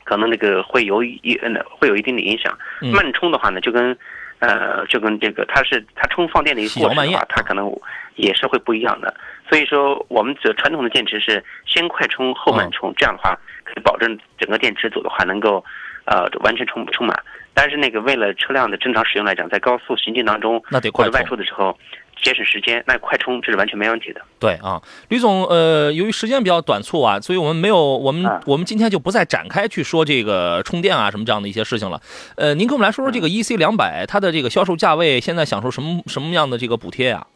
[0.03, 2.57] 可能那个会有一呃会有一定的影响。
[2.81, 3.95] 嗯慢充的话呢，就跟
[4.43, 7.71] 呃就跟这个它是它充放电的一个过程的话它可能
[8.15, 9.13] 也是会不一样的。
[9.49, 15.63] 所以说，我们这传统的电池是先快充后慢充，这样的话可以保证整个电池组的话能够
[16.05, 17.17] 呃完全充充满。
[17.53, 21.77] 但是那个为了车辆的正常使用来讲，在高速行进当中那得快或者外出的时候
[22.23, 24.21] 节省时间，那快充这是完全没问题的。
[24.39, 32.01] 对啊，吕总，呃，由于时间比较短促啊，所以我们没有，我们、啊我们今天就不再展开去说这个充电啊什么这样的一些事情了。
[32.35, 37.27] 呃，您跟我们来说说这个 EC 两百，它的这个销售价位现在享受什么什么样的这个补贴呀、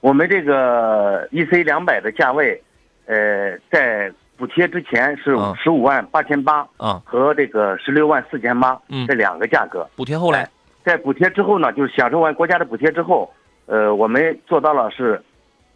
[0.00, 2.62] 我们这个 EC 两百的价位，
[3.06, 7.00] 呃，在补贴之前是啊十五万八千八啊？
[7.04, 9.88] 和这个十六万四千八嗯这两个价格。
[9.96, 10.48] 补贴后来哎
[10.84, 13.32] 在补贴之后呢，就是享受完国家的补贴之后，
[13.66, 15.22] 呃，我们做到了是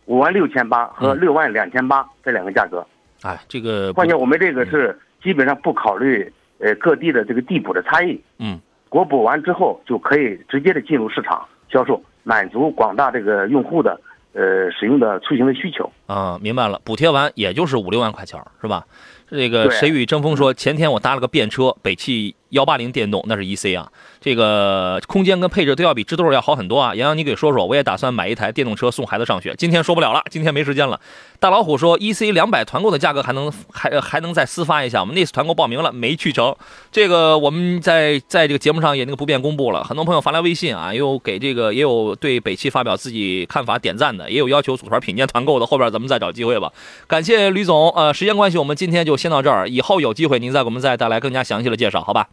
[0.05, 2.87] 五万六千八和嗯六万两千八这两个价格。
[3.23, 14.01] 哎，这个况且我们这个是基本上不考虑呃各地的这个地补的差异，嗯国补完之后就可以直接的进入市场销售，满足广大这个用户的
[14.33, 15.91] 呃使用的出行的需求。
[16.07, 18.85] 啊，明白了，补贴完也就是五六万块钱是吧？
[19.31, 23.91] 这个谁与争锋说，前天我搭了个便车，北汽幺八零电动，那是 EC 啊，
[24.21, 26.95] 这个空间跟配置都要比智斗要好很多啊。
[26.95, 30.99] 洋洋，你给说说，我也打算买一台电动车送孩子上学，今天说不了了，今天没时间了。
[31.41, 36.57] 大老虎说，EC 两百团购的价格还能还还能再私发一下，我们那次团购报名了没去成，
[36.91, 46.73] 这个我们在在这个节目上也那个不便公布了，很多朋友发来微信啊，也有给这个也有对北汽发表自己看法点赞的，也有要求组团品鉴团购的，后边咱们再找机会吧。
[47.07, 52.29] 感谢吕总，呃，时间关系，我们今天就先到这儿，以后有机会您再给我们再带来更加详细的介绍，好吧？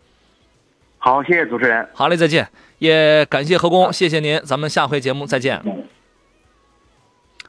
[1.06, 1.88] 好，谢谢主持人。
[1.93, 2.47] 好嘞，再见。
[2.80, 5.62] 也感谢何工，谢谢您，咱们下回节目再见。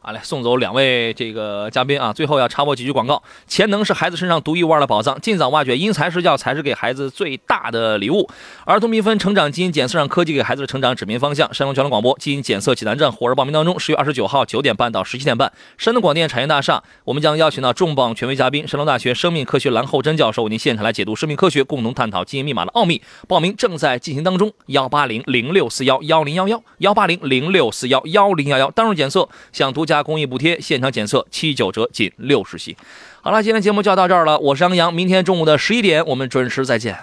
[0.06, 3.20] 好嘞，送走两位这个嘉宾啊，最后要插播几句广告。
[3.48, 8.30] 潜能是孩子身上独一无二的宝藏，尽早挖掘因材施教才是给孩子最大的礼物。
[8.66, 11.52] 儿童缤纷成长基因检测，让科技给孩子的成长指明方向。
[11.52, 23.02] 山东全通广播基因检测济南站火热报名当中，十月二十九号九点半到十七点半，山东广电产业大厦，我们将邀请到重磅权威嘉宾，山东大学生命科学蓝厚珍教授为您现场来解读生命科学，共同探讨基因密码的奥秘。
[23.26, 32.76] 报名正在进行当中，幺八零零六四幺幺零幺幺，幺八零零六四幺幺零幺幺，当日检测享独家公益补贴，现场检测七九折，仅六十起。
[33.22, 36.96] 好了，今天节目就到这儿了，我是杨洋，明天中午的十一点我们准时再见。